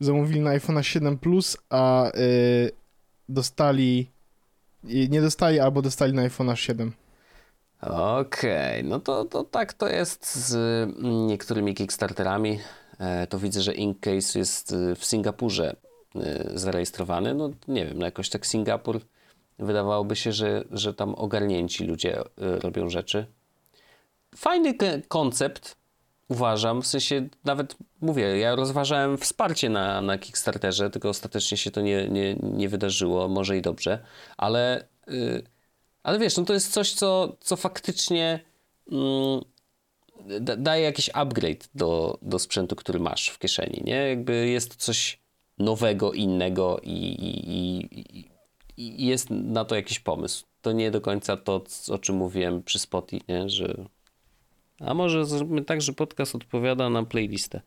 [0.00, 2.70] zamówili na iPhone 7 Plus, a y,
[3.28, 4.10] dostali.
[4.90, 6.92] Y, Nie dostali albo dostali na iPhone 7.
[7.80, 12.58] Okej, no to, to tak to jest z mm, niektórymi Kickstarterami.
[12.98, 15.76] E, To widzę, że Inkcase jest y, w Singapurze
[16.16, 16.18] y,
[16.58, 17.34] zarejestrowany.
[17.34, 19.00] No nie wiem, no jakoś tak Singapur
[19.58, 22.24] wydawałoby się, że, że tam ogarnięci ludzie y,
[22.60, 23.26] robią rzeczy.
[24.36, 24.74] Fajny
[25.08, 25.75] koncept,
[26.28, 26.82] uważam.
[26.82, 32.08] W sensie nawet mówię, ja rozważałem wsparcie na, na Kickstarterze, tylko ostatecznie się to nie,
[32.08, 33.28] nie, nie wydarzyło.
[33.28, 33.98] Może i dobrze,
[34.36, 34.88] ale.
[35.08, 35.42] y,
[36.02, 38.40] ale wiesz, no to jest coś, co, co faktycznie
[40.40, 44.08] da, daje jakiś upgrade do, do sprzętu, który masz w kieszeni, nie?
[44.08, 45.20] Jakby jest coś
[45.58, 47.50] nowego, innego i, i,
[48.18, 48.30] i,
[48.76, 50.46] i- jest na to jakiś pomysł.
[50.62, 53.48] To nie do końca to, o czym mówiłem przy Spotify, nie?
[53.48, 53.84] Że
[54.80, 57.60] a może zróbmy tak, że podcast odpowiada na playlistę.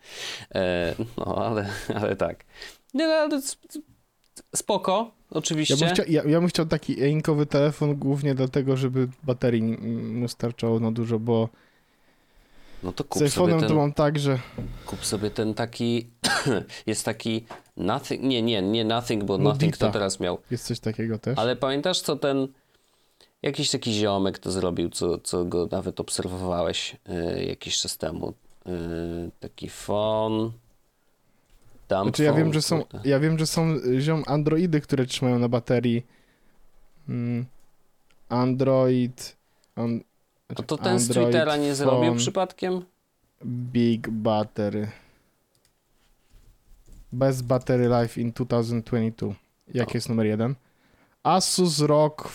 [0.55, 2.45] E, no, ale, ale tak.
[2.93, 3.41] Nie, no, ale
[4.55, 5.77] spoko, Ja oczywiście.
[5.77, 9.61] bym, chciał, ja, ja bym chciał taki e-inkowy telefon głównie dlatego, żeby baterii
[10.13, 11.49] mu starczało na dużo, bo
[12.83, 14.39] No to z kup sobie iPhone'em to mam tak, że
[14.85, 16.07] Kup sobie ten taki.
[16.87, 17.45] jest taki.
[17.77, 18.23] Nothing.
[18.23, 20.37] Nie, nie, nie Nothing, bo No, Nothing to teraz miał.
[20.51, 21.37] jest coś takiego też.
[21.39, 22.47] Ale pamiętasz, co ten.
[23.41, 28.33] Jakiś taki ziomek to zrobił, co, co go nawet obserwowałeś y, jakiś czas temu.
[28.67, 30.51] Y, taki phone.
[31.89, 35.39] Dump Znaczy ja wiem, że są, ja wiem, że są y, ziom Androidy, które trzymają
[35.39, 36.05] na baterii.
[37.09, 37.45] Mm,
[38.29, 39.37] Android.
[39.75, 40.01] An,
[40.47, 42.85] znaczy to ten z Twittera nie zrobił przypadkiem?
[43.45, 44.87] Big Battery.
[47.11, 49.33] Best Battery Life in 2022.
[49.73, 49.97] Jaki O.
[49.97, 50.55] jest numer jeden?
[51.29, 52.27] Asus ROG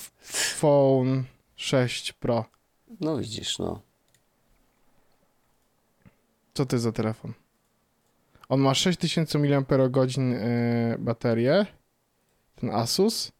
[0.58, 1.24] Phone
[1.56, 2.44] 6 Pro.
[3.00, 3.80] No widzisz, no.
[6.54, 7.32] Co to jest za telefon?
[8.48, 9.48] On ma 6000 mAh
[10.08, 11.66] yy, baterię.
[12.56, 13.32] Ten Asus.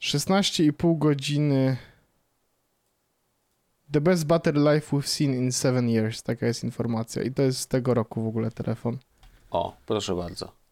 [0.00, 1.76] 16,5 godziny.
[3.92, 6.22] The best battery life we've seen in 7 years.
[6.22, 7.22] Taka jest informacja.
[7.22, 8.98] I to jest z tego roku w ogóle telefon.
[9.50, 10.65] O, proszę bardzo.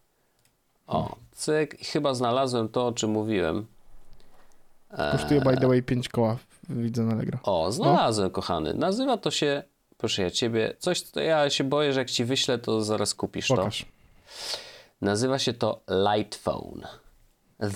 [0.86, 1.80] O, cyk.
[1.80, 3.66] I Chyba znalazłem to, o czym mówiłem.
[5.12, 6.36] Kosztuje by the way 5 koła.
[6.68, 7.38] Widzę na Allegro.
[7.42, 8.74] O, znalazłem, kochany.
[8.74, 9.62] Nazywa to się,
[9.96, 13.48] proszę ja ciebie, coś, co ja się boję, że jak ci wyślę, to zaraz kupisz
[13.48, 13.56] to.
[13.56, 13.86] Pokaż.
[15.00, 15.80] Nazywa się to
[16.14, 16.86] Lightphone.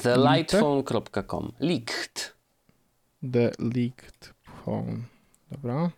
[0.03, 1.53] TheLightphone.com.
[1.61, 2.37] Licht.
[3.33, 4.35] The leaked
[4.65, 5.03] phone.
[5.51, 5.91] Dobra.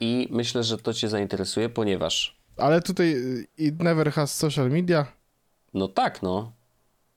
[0.00, 5.06] I myślę, że to cię zainteresuje, ponieważ, Ale tutaj y, it never has social media.
[5.76, 6.52] No tak, no.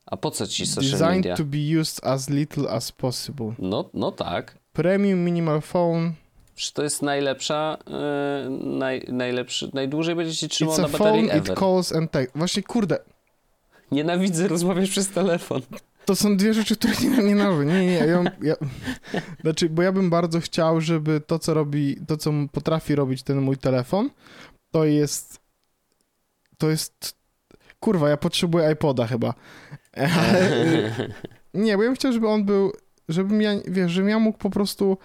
[0.05, 1.35] A po co ci social Designed media?
[1.35, 3.53] to be used as little as possible.
[3.59, 4.57] No, no tak.
[4.73, 6.13] Premium minimal phone.
[6.55, 11.39] Przecież to jest najlepsza, yy, naj, najlepszy, najdłużej będzie ci trzymał It's na baterii phone,
[11.39, 11.57] it ever.
[11.57, 12.37] calls and text.
[12.37, 12.97] Właśnie, kurde,
[13.91, 15.61] Nienawidzę rozmawiać przez telefon.
[16.05, 17.63] to są dwie rzeczy, które nie nie należą.
[17.63, 18.55] Nie, nie, ja, ja,
[19.41, 23.41] Znaczy, bo ja bym bardzo chciał, żeby to, co robi, to, co potrafi robić ten
[23.41, 24.09] mój telefon,
[24.71, 25.39] to jest,
[26.57, 27.15] to jest,
[27.79, 29.33] kurwa, ja potrzebuję iPoda chyba.
[29.93, 30.91] Ale,
[31.53, 32.71] nie, bo ja bym chciał, żeby on był,
[33.09, 34.97] żebym ja, wiesz, żebym ja mógł po prostu,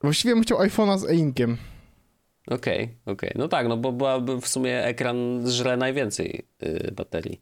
[0.00, 1.56] właściwie bym chciał iPhone'a z e-inkiem.
[2.50, 3.30] Okej, okej.
[3.34, 7.40] No tak, no bo byłaby w sumie ekran żre najwięcej y, baterii.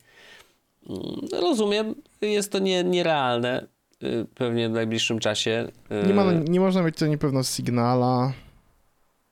[0.88, 1.00] Mm,
[1.40, 3.66] Rozumiem, jest to nie, nierealne.
[4.02, 5.68] y, Pewnie w najbliższym czasie.
[6.04, 8.32] y, Nie, ma, nie można mieć to niepewno Signala.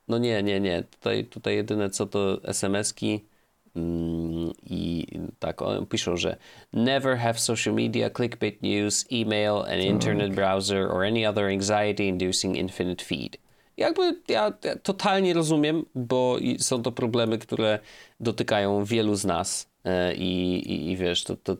[0.08, 0.82] No nie, nie, nie.
[0.82, 3.24] Tutaj, tutaj jedyne co to SMS-ki
[4.70, 5.06] i
[5.38, 6.36] tak on piszą, że
[6.72, 13.04] never have social media, clickbait news, email, an internet browser or any other anxiety-inducing infinite
[13.04, 13.36] feed.
[13.76, 17.78] Jakby ja, ja totalnie rozumiem, bo są to problemy, które
[18.20, 21.56] dotykają wielu z nas e, i, i, i wiesz, to, to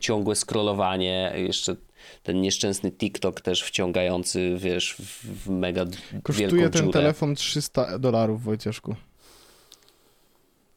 [0.00, 1.76] ciągłe scrollowanie, jeszcze
[2.22, 5.84] ten nieszczęsny TikTok też wciągający, wiesz, w, mega
[6.22, 6.92] Kosztuje wielką ten dziurę.
[6.92, 8.94] telefon 300 dolarów, Wojcieszku.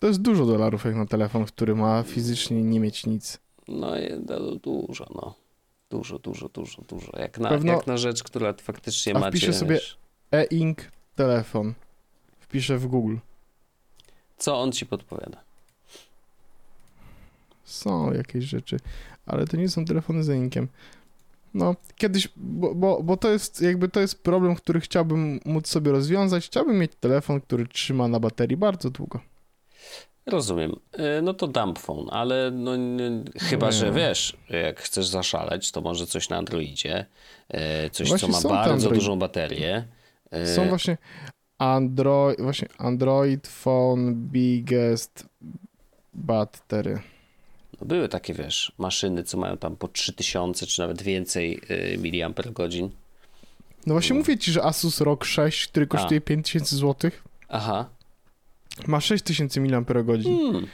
[0.04, 3.40] To jest dużo dolarów jak na telefon, który ma fizycznie nie mieć nic.
[3.68, 4.10] No i
[4.64, 5.36] dużo, no.
[5.90, 7.12] Dużo, dużo, dużo, dużo.
[7.20, 9.32] Jak na, Pewno- jak na rzecz, która faktycznie A macie...
[9.38, 9.80] wpiszę sobie-
[10.32, 11.74] E-ink telefon.
[12.40, 13.16] Wpiszę w Google.
[14.38, 15.38] Co on ci podpowiada?
[17.64, 18.78] Są jakieś rzeczy,
[19.26, 20.68] ale to nie są telefony z e-inkiem.
[21.54, 25.92] No, kiedyś, bo, bo, bo to jest jakby to jest problem, który chciałbym móc sobie
[25.92, 26.46] rozwiązać.
[26.46, 29.20] Chciałbym mieć telefon, który trzyma na baterii bardzo długo.
[30.26, 30.76] Rozumiem.
[31.00, 32.72] Y, No to dump phone, ale no,
[33.40, 37.06] chyba, że wiesz, jak chcesz zaszaleć, to może coś na Androidzie,
[37.86, 39.86] y, coś, Właśnie co ma bardzo Android- dużą baterię.
[40.36, 40.98] Y, Są właśnie
[41.58, 45.26] Android, właśnie Android Phone Biggest
[46.14, 47.00] Battery.
[47.82, 51.62] No były takie, wiesz, maszyny, co mają tam po 3000 czy nawet więcej
[51.98, 52.90] miliamper godzin.
[53.86, 57.12] No właśnie mówię ci, że Asus ROG 6, który kosztuje 5000 zł,
[57.50, 57.90] Aha.
[58.88, 59.86] Ma 6000 mAh.
[60.24, 60.68] Hmm.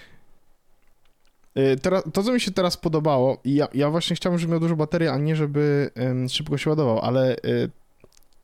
[1.57, 4.59] Y, Teraz, to, co mi się teraz podobało, i ja, ja właśnie chciałem, żeby miał
[4.59, 7.69] dużo baterii, a nie żeby em, szybko się ładował, ale y,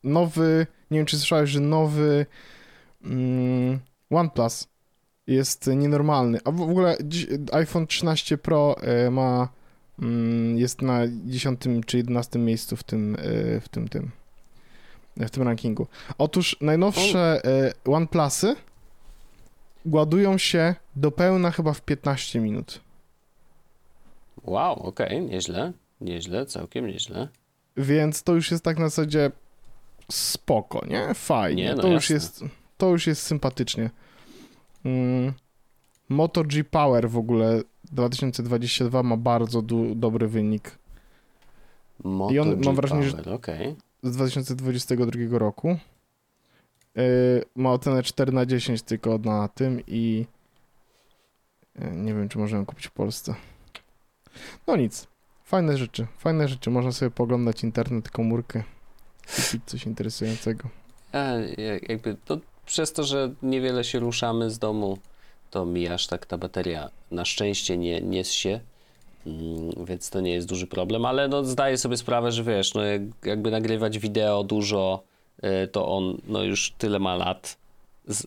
[0.04, 2.26] nowy, nie wiem czy słyszałeś, że nowy
[3.04, 3.80] mm,
[4.10, 4.68] OnePlus
[5.26, 6.38] jest nienormalny.
[6.44, 6.96] A w, w ogóle
[7.52, 8.76] iPhone 13 Pro
[9.06, 9.48] y, ma,
[10.02, 13.16] mm, jest na 10 czy 11 miejscu w tym,
[13.60, 14.10] w tym, tym,
[15.16, 15.86] w tym rankingu.
[16.18, 17.40] Otóż najnowsze
[17.84, 18.56] OnePlusy
[19.92, 22.80] ładują się do pełna chyba w 15 minut.
[24.44, 25.72] Wow, okej, nieźle.
[26.00, 27.28] Nieźle, całkiem nieźle.
[27.76, 29.30] Więc to już jest tak na zasadzie
[30.10, 31.14] spoko, nie?
[31.14, 31.62] Fajnie.
[31.64, 32.44] Nie, no to, już jest,
[32.76, 33.90] to już jest sympatycznie.
[34.84, 35.32] Mm.
[36.08, 39.62] Moto G Power w ogóle 2022 ma bardzo
[39.94, 40.78] dobry wynik
[42.04, 43.76] Moto I on- mam G wrażenie, że- Power, okej.
[44.02, 45.76] z 2022 roku.
[46.96, 47.02] Yy,
[47.56, 50.26] ma ocenę 4 na 10 tylko na tym i
[51.78, 53.34] yy, nie wiem, czy możemy kupić w Polsce.
[54.66, 55.06] No nic.
[55.44, 56.70] Fajne rzeczy, fajne rzeczy.
[56.70, 58.62] Można sobie poglądać internet, komórkę,
[59.36, 60.68] kupić coś interesującego.
[61.12, 61.18] A,
[61.58, 64.98] jak- jakby to przez to, że niewiele się ruszamy z domu,
[65.50, 68.60] to mi aż tak ta bateria na szczęście nie niesie się,
[69.26, 72.82] mm, więc to nie jest duży problem, ale no zdaję sobie sprawę, że wiesz, no
[72.82, 75.15] jak, jakby nagrywać wideo dużo, y,
[75.72, 77.56] to on no już tyle ma lat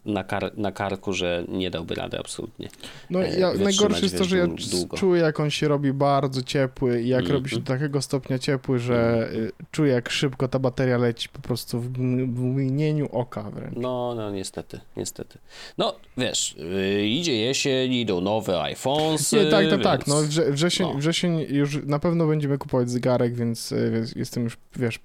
[0.05, 2.69] na, kar, na karku, że nie dałby rady absolutnie.
[3.09, 4.97] No e, ja, najgorsze jest to, że ja długo.
[4.97, 7.35] czuję, jak on się robi bardzo ciepły i jak Mhm.
[7.37, 11.39] robi się do takiego stopnia ciepły, że y, czuję, jak szybko ta bateria leci po
[11.39, 13.75] prostu w, w mgnieniu oka wręcz.
[13.77, 15.37] No, no niestety, niestety.
[15.77, 16.55] No wiesz,
[16.99, 19.31] y, idzie jesień, idą nowe iPhones.
[19.31, 19.99] Nie, tak, tak, tak.
[19.99, 20.93] więc- No, wrze, wrzesień, no.
[20.97, 24.99] wrzesień już na pewno będziemy kupować zegarek, więc y, więc jestem już, wiesz,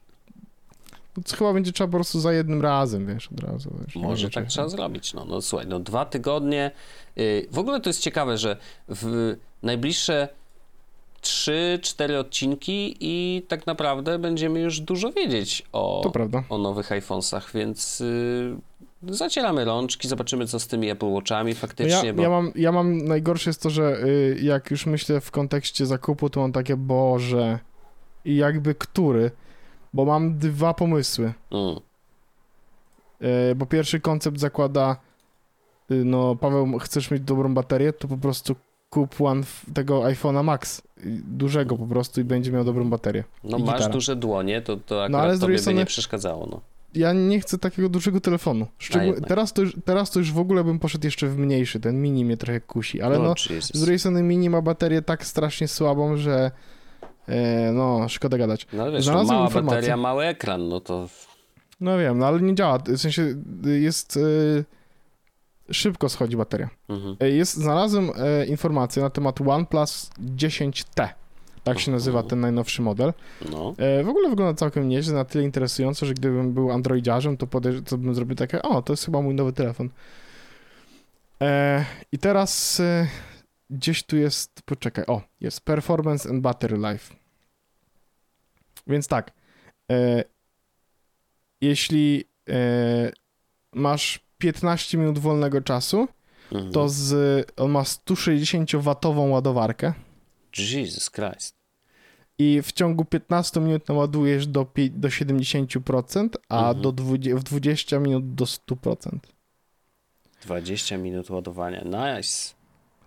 [1.17, 3.71] no, co chyba będzie trzeba po prostu za jednym razem, wiesz, od razu.
[3.87, 5.15] Wiesz, Może tak trzeba zrobić.
[5.15, 6.71] No, no słuchaj, no dwa tygodnie.
[7.19, 8.57] y, W ogóle to jest ciekawe, że
[8.89, 10.29] w najbliższe
[11.23, 16.03] 3-4 odcinki i tak naprawdę będziemy już dużo wiedzieć To o,
[16.49, 18.57] o nowych iPhonesach, więc y,
[19.09, 22.73] zacieramy rączki, zobaczymy co z tymi Apple Watchami No faktycznie, ja, bo ja, mam, ja
[22.73, 26.77] mam, najgorsze jest to, że y, jak już myślę w kontekście zakupu, to mam takie,
[26.77, 27.59] Boże,
[28.25, 29.31] i jakby który,
[29.95, 31.33] bo mam dwa pomysły.
[31.51, 31.77] mm,
[33.51, 34.97] Y, bo pierwszy koncept zakłada,
[35.91, 38.57] y, no Paweł, chcesz mieć dobrą baterię, to po prostu
[38.91, 39.43] kup one
[39.75, 40.83] tego iPhone'a Max,
[41.29, 43.25] dużego po prostu i będzie miał dobrą baterię.
[43.45, 43.93] no masz gitara.
[43.93, 46.61] duże dłonie, to, to akurat No, ale tobie drugiej by strony- nie przeszkadzało, no.
[46.95, 48.67] Ja nie chcę takiego dużego telefonu.
[48.79, 49.07] Szczegól...
[49.07, 49.29] jednak.
[49.29, 52.25] teraz, to już, teraz to już w ogóle bym poszedł jeszcze w mniejszy, ten mini
[52.25, 53.71] mnie trochę kusi, ale no, Jesus.
[53.75, 56.51] z drugiej strony mini ma baterię tak strasznie słabą, że e,
[57.73, 58.67] no, szkoda gadać.
[58.73, 59.77] No ale wiesz, no, znalazłem mała informację.
[59.77, 61.09] bateria, mały ekran, no to
[61.81, 64.17] No wiem, no ale nie działa, w sensie jest...
[64.17, 64.65] y,
[65.73, 66.69] szybko schodzi bateria.
[66.89, 67.17] mhm.
[67.21, 71.09] E, Jest, znalazłem e, informację na temat OnePlus 10T.
[71.65, 72.31] Tak się nazywa Mhm.
[72.31, 73.13] ten najnowszy model.
[73.51, 73.75] no.
[73.79, 77.83] E, w ogóle wygląda całkiem nieźle, na tyle interesująco, że gdybym był androidziarzem, to, podejrz-
[77.83, 79.89] to bym zrobił takie, o, to jest chyba mój nowy telefon.
[81.43, 83.07] E, I teraz e,
[83.71, 87.15] gdzieś tu jest, poczekaj, o, jest Performance and Battery Life.
[88.87, 89.33] Więc tak,
[89.93, 90.25] e,
[91.61, 93.13] jeśli e,
[93.73, 96.09] masz 15 minut wolnego czasu,
[96.53, 96.73] Mhm.
[96.73, 97.13] to z,
[97.57, 99.93] on ma 160-watową ładowarkę
[100.59, 101.57] Jesus Christ.
[102.39, 106.83] i w ciągu 15 minut naładujesz do, do 70%, a Mhm.
[106.83, 109.19] do 20, w 20 minut do 100%.
[110.43, 111.85] 20 minut ładowania.
[111.85, 112.55] Nice.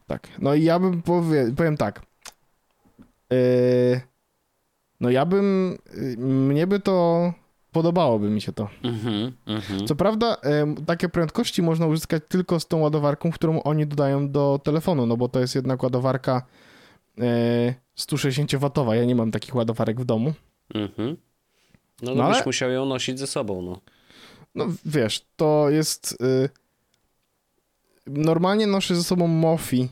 [0.08, 0.28] Tak.
[0.40, 2.02] No i ja bym powie, powiem tak.
[3.30, 4.02] Yy,
[5.00, 7.34] no ja bym, yy, mnie by to,
[7.72, 8.70] podobałoby mi się to.
[8.84, 9.88] Mhm, mhm.
[9.88, 14.60] Co prawda, em, takie prędkości można uzyskać tylko z tą ładowarką, którą oni dodają do
[14.64, 16.42] telefonu, no bo to jest jednak ładowarka
[17.20, 18.94] e, 160W.
[18.94, 20.34] Ja nie mam takich ładowarek w domu.
[20.76, 21.18] Mhm.
[22.02, 23.82] No, No no byś ale- musiał ją nosić ze sobą, no.
[24.56, 26.18] No wiesz, to jest.
[26.22, 26.50] y,
[28.08, 29.90] normalnie noszę ze sobą Mofi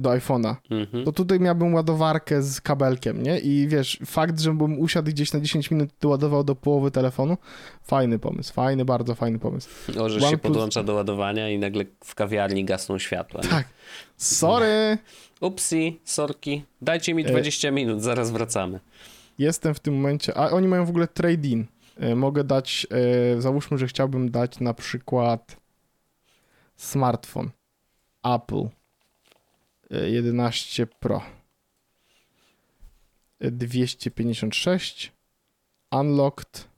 [0.00, 0.54] do iPhone'a.
[0.70, 1.04] Mhm.
[1.04, 3.38] To tutaj miałbym ładowarkę z kabelkiem, nie?
[3.38, 7.36] I wiesz, fakt, żebym usiadł gdzieś na 10 minut i ładował do połowy telefonu,
[7.82, 9.68] fajny pomysł, fajny, bardzo fajny pomysł.
[10.00, 13.40] O, że się podłącza do ładowania i nagle w kawiarni gasną światła.
[13.44, 13.48] nie?
[13.48, 13.66] Tak.
[14.16, 14.98] Sorry!
[15.40, 18.80] Upsi, sorki, dajcie mi E- 20 minut, zaraz wracamy.
[19.38, 20.36] Jestem w tym momencie.
[20.38, 21.64] A oni mają w ogóle trade-in.
[22.00, 22.86] E, Mogę dać,
[23.36, 25.56] e, załóżmy, że chciałbym dać na przykład
[26.76, 27.50] smartfon
[28.24, 28.68] Apple e,
[29.90, 31.22] 11 Pro
[33.40, 35.12] E, 256
[35.90, 36.68] Unlocked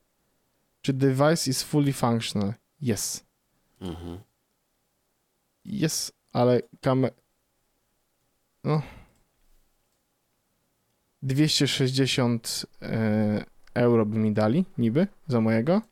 [0.82, 2.54] czy device is fully functional?
[2.80, 3.24] Yes.
[3.80, 4.18] Mhm.
[5.64, 7.12] Yes, ale kamer...
[8.64, 8.82] No.
[11.22, 13.44] 260 e,
[13.74, 15.82] euro by mi dali, niby, za mojego.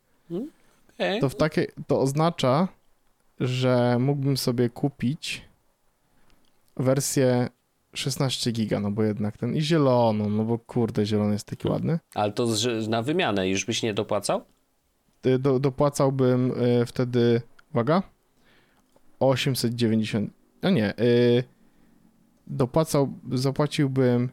[0.93, 1.21] Okej.
[1.21, 2.67] To w takie, to oznacza,
[3.39, 5.46] że mógłbym sobie kupić
[6.79, 7.49] wersję
[7.93, 11.99] 16 giga, no bo jednak ten i zieloną, no bo kurde, zielony jest taki ładny.
[12.15, 14.41] Ale to z, na wymianę już byś nie dopłacał?
[15.25, 16.51] Y, Do, dopłacałbym
[16.81, 17.41] y, wtedy,
[17.73, 18.03] uwaga,
[19.19, 21.43] 890, no nie, y,
[22.47, 24.29] dopłacał, zapłaciłbym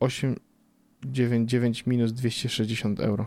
[0.00, 3.26] 899 minus 260 euro.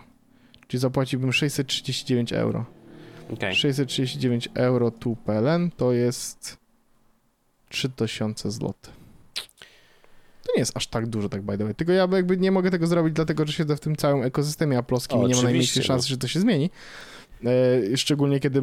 [0.67, 2.65] Czyli zapłaciłbym 639 euro.
[3.33, 3.55] Okej.
[3.55, 6.60] 639 euro tu PLN to jest
[7.71, 8.73] 3000 zł.
[10.43, 11.75] To nie jest aż tak dużo, tak by the way.
[11.75, 15.19] Tylko ja jakby nie mogę tego zrobić, dlatego że siedzę w tym całym ekosystemie aploskim
[15.19, 16.69] O, i nie ma najmniejszej szansy, że to się zmieni.
[17.45, 18.61] E, szczególnie kiedy,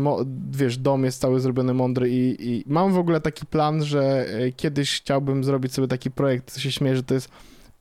[0.51, 4.53] wiesz, dom jest cały zrobiony mądry i, i mam w ogóle taki plan, że e,
[4.53, 7.29] kiedyś chciałbym zrobić sobie taki projekt, co się śmieje, że to jest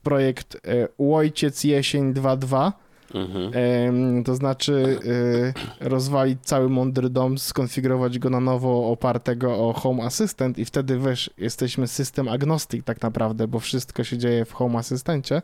[0.02, 2.72] projekt e, Łojciec Jesień 2.2,
[3.14, 4.24] Mhm.
[4.24, 10.58] To znaczy y, rozwalić cały mądry dom, skonfigurować go na nowo opartego o Home Assistant
[10.58, 15.42] i wtedy wiesz, jesteśmy system agnostic tak naprawdę, bo wszystko się dzieje w Home Assistancie.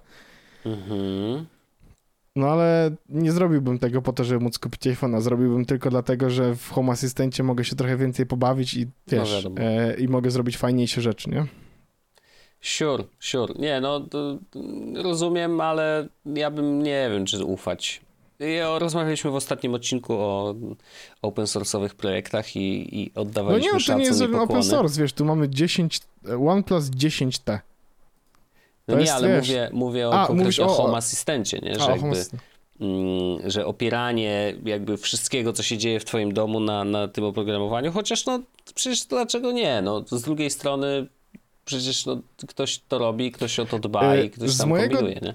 [0.66, 1.46] Mhm.
[2.36, 6.54] No ale nie zrobiłbym tego po to, żeby móc kupić iPhone'a, zrobiłbym tylko dlatego, że
[6.56, 9.56] w Home Assistancie mogę się trochę więcej pobawić i wiesz, wiadomo.
[9.58, 11.46] e, i mogę zrobić fajniejsze rzeczy, nie?
[12.64, 13.54] Sure, sure.
[13.58, 14.00] Nie, no
[14.94, 18.00] rozumiem, ale ja bym nie wiem, czy ufać.
[18.38, 20.54] Ja, rozmawialiśmy w ostatnim odcinku o
[21.22, 25.12] open source'owych projektach i, i No oddawaliśmy nie, to nie jest żaden open source, wiesz,
[25.12, 26.00] tu mamy 10,
[26.48, 27.58] OnePlus 10T.
[28.88, 31.74] No To nie, jest, ale wiesz- mówię, mówię o A, o o- Home Assistancie, nie?
[31.74, 32.24] Że A, jakby,
[32.80, 37.92] mm, że opieranie jakby wszystkiego, co się dzieje w twoim domu na, na tym oprogramowaniu,
[37.92, 38.40] chociaż no
[38.74, 39.82] przecież dlaczego nie?
[39.82, 41.06] No z drugiej strony
[41.64, 44.96] przecież no, ktoś to robi, ktoś o to dba E, i ktoś z tam mojego-
[44.96, 45.34] kombinuje, nie?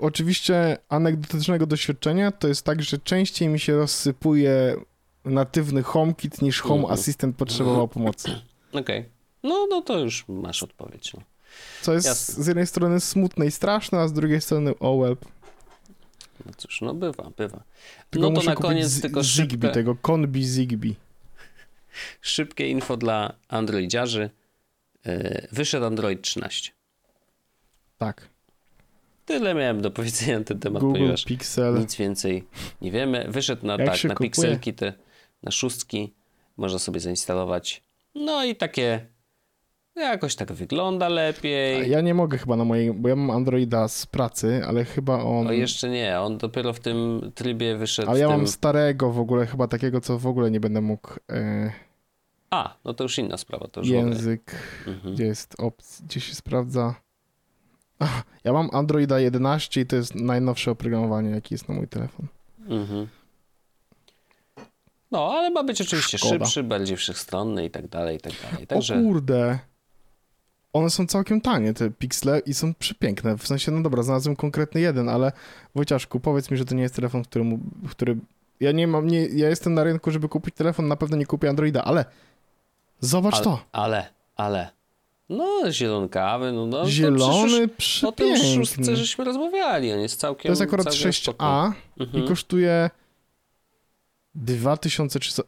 [0.00, 4.76] oczywiście anegdotycznego doświadczenia to jest tak, że częściej mi się rozsypuje
[5.24, 6.94] natywny HomeKit niż Home Mhm.
[7.00, 8.40] Assistant potrzebował pomocy.
[8.72, 9.04] Okej.
[9.42, 11.14] No, no to już masz odpowiedź.
[11.14, 11.20] No.
[11.82, 12.44] Co jest Jasne.
[12.44, 15.16] z jednej strony smutne i straszne, a z drugiej strony oh well.
[16.46, 17.62] no cóż, no bywa, bywa.
[18.10, 20.94] Tylko no to na koniec tylko Zigbee, szybkie, tego Conbi Zigbee.
[22.22, 24.30] szybkie info dla androidziarzy.
[25.04, 26.72] Yy, Wyszedł Android 13.
[27.98, 28.28] Tak.
[29.26, 31.78] Tyle miałem do powiedzenia na ten temat, Google ponieważ Pixel.
[31.78, 32.44] nic więcej
[32.82, 33.26] nie wiemy.
[33.28, 34.30] Wyszedł na, Jak tak, na kupuje?
[34.30, 34.92] pikselki, te,
[35.42, 36.14] na szóstki.
[36.56, 37.82] Można sobie zainstalować.
[38.14, 39.06] No i takie
[39.96, 41.90] jakoś tak wygląda A lepiej.
[41.90, 45.46] Ja nie mogę chyba na mojej, bo ja mam Androida z pracy, ale chyba on...
[45.46, 48.10] O, jeszcze nie, on dopiero w tym trybie wyszedł.
[48.10, 48.36] Ale ja tym...
[48.36, 51.10] mam starego w ogóle, chyba takiego, co w ogóle nie będę mógł...
[51.30, 51.72] E,
[52.50, 53.68] A, no to już inna sprawa.
[53.68, 54.54] To już język,
[54.86, 55.14] Mhm.
[55.14, 56.94] gdzie jest opcja, gdzie się sprawdza...
[57.98, 62.26] Ach, ja mam Androida 11 i to jest najnowsze oprogramowanie, jakie jest na mój telefon.
[62.68, 63.06] Mhm.
[65.10, 66.32] No, ale ma być oczywiście Szkoda.
[66.44, 68.64] szybszy, bardziej wszechstronny i tak dalej, i tak dalej.
[68.64, 69.58] O Także kurde.
[70.72, 73.38] One są całkiem tanie, te piksele, i są przepiękne.
[73.38, 75.32] W sensie, no dobra, znalazłem konkretny jeden, ale
[75.74, 77.58] Wojciaszku, powiedz mi, że to nie jest telefon, któremu,
[77.90, 78.16] który
[78.60, 81.48] ja nie mam, nie, ja jestem na rynku, żeby kupić telefon, na pewno nie kupię
[81.48, 82.04] Androida, ale
[83.00, 83.60] zobacz Ale, to.
[83.72, 84.70] ale, ale.
[85.28, 90.42] No, zielonkawy, no, no Zielony, to przecież o tym szóstce żeśmy rozmawiali, on jest całkiem
[90.42, 91.46] To jest akurat całkiem spoko.
[91.46, 92.24] 6A Mhm.
[92.24, 92.90] i kosztuje
[94.34, 95.42] 2300.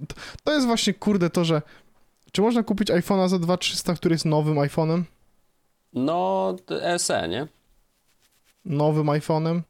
[0.45, 1.63] To- jest właśnie kurde to, że
[2.33, 5.03] czy można kupić iPhone'a za 2300, który jest nowym iPhone'em?
[5.93, 6.57] No,
[6.99, 7.47] SE, nie?
[8.65, 9.61] Nowym iPhone'em?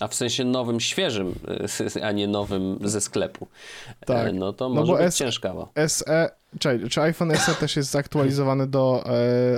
[0.00, 1.34] A w sensie nowym, świeżym,
[2.06, 3.46] a nie nowym ze sklepu.
[4.06, 4.28] Tak.
[4.28, 5.68] E, No to No może bo być S- ciężkawo.
[5.88, 9.04] SE, czekaj, czy iPhone SE też jest zaktualizowany do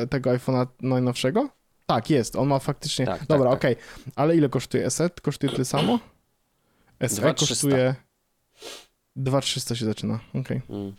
[0.03, 1.49] e, tego iPhone'a najnowszego?
[1.87, 3.59] Tak, jest, on ma faktycznie, Tak, tak, dobra, tak.
[3.59, 3.77] okej,
[4.17, 5.11] ale ile kosztuje SE?
[5.23, 5.99] Kosztuje tyle samo?
[7.01, 7.47] SE 2300.
[7.47, 7.95] kosztuje
[9.17, 10.61] 2300 się zaczyna, okej.
[10.71, 10.95] Mm.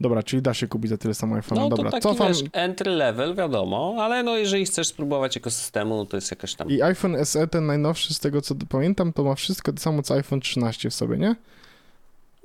[0.00, 2.42] Dobra, czyli da się kupić za tyle samo iPhone'a, No dobra, to taki, cofam wiesz,
[2.52, 6.70] entry level, wiadomo, ale no jeżeli chcesz spróbować ekosystemu, no to jest jakaś tam...
[6.70, 10.14] i iPhone SE, ten najnowszy, z tego co pamiętam, to ma wszystko to samo co
[10.14, 11.36] iPhone 13 w sobie, nie?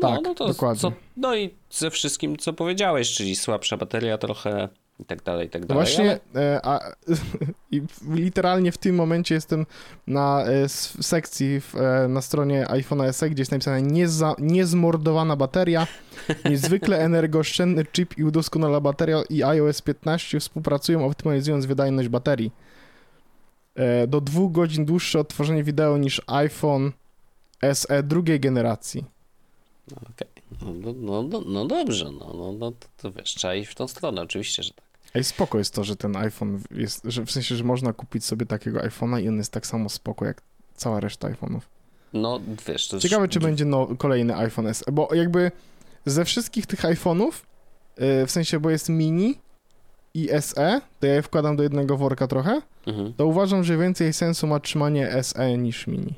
[0.01, 0.81] no, tak, no to dokładnie.
[0.81, 4.69] Co, no i ze wszystkim, co powiedziałeś, czyli słabsza bateria trochę
[4.99, 5.83] i tak dalej, i tak dalej.
[5.83, 6.79] Właśnie, ale- e, a,
[7.71, 7.81] i
[8.11, 9.65] literalnie w tym momencie jestem
[10.07, 10.69] na e,
[11.01, 15.87] sekcji w, e, na stronie iPhone SE, gdzie jest napisane nieza, niezmordowana bateria,
[16.49, 22.51] niezwykle energooszczędny chip i udoskonalona bateria i iOS 15 współpracują, optymalizując wydajność baterii.
[24.07, 26.91] Do dwóch godzin dłuższe odtworzenie wideo niż iPhone
[27.73, 29.05] SE drugiej generacji.
[29.91, 30.27] Okej.
[30.61, 33.87] No, no, no, no dobrze, no, no, no to, to wiesz, trzeba iść w tą
[33.87, 34.84] stronę, oczywiście, że tak.
[35.15, 38.45] Ej, spoko jest to, że ten iPhone jest, że w sensie, że można kupić sobie
[38.45, 40.41] takiego iPhone'a i on jest tak samo spoko jak
[40.75, 41.59] cała reszta iPhone'ów.
[42.13, 45.51] No wiesz, to Ciekawe, czy będzie no, kolejny iPhone SE, bo jakby
[46.05, 47.31] ze wszystkich tych iPhone'ów,
[47.97, 49.37] yy, w sensie, bo jest mini
[50.13, 53.13] i SE, to ja je wkładam do jednego worka trochę, Mhm.
[53.13, 56.13] to uważam, że więcej sensu ma trzymanie SE niż mini.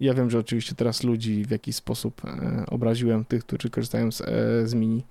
[0.00, 4.20] Ja wiem, że oczywiście teraz ludzi w jakiś sposób e, obraziłem, tych, którzy korzystają z,
[4.20, 4.26] e,
[4.66, 5.04] z mini.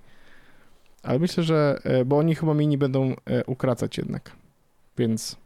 [1.04, 4.32] Ale myślę, że, e, bo oni chyba mini będą e, ukracać jednak.
[4.98, 5.36] Więc,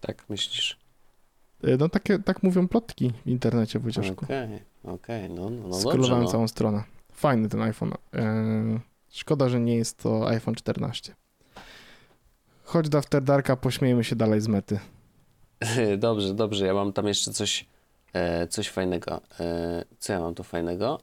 [0.00, 0.78] Tak myślisz?
[1.64, 4.24] e, no takie, tak mówią plotki w internecie, Wojciaszku.
[4.24, 4.48] Okej,
[4.84, 6.30] okej, no, no, no Skrolowałem no.
[6.30, 6.84] całą stronę.
[7.12, 7.92] Fajny ten iPhone.
[9.10, 11.14] Szkoda, że nie jest to iPhone 14.
[12.64, 14.78] Chodź do After Darka, pośmiejmy się dalej z mety.
[15.98, 17.66] Dobrze, dobrze, ja mam tam jeszcze coś,
[18.50, 19.20] coś fajnego.
[19.98, 21.00] Co ja mam tu fajnego?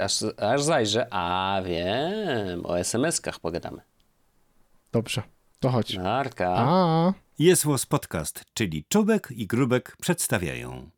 [0.00, 3.80] Aż, aż zajrzę, a wiem, o SMS-kach pogadamy.
[4.92, 5.22] Dobrze,
[5.60, 5.94] to chodź.
[5.94, 6.54] Narka.
[6.56, 7.12] A.
[7.38, 10.90] Jest Podcast, czyli Czubek i Grubek przedstawiają.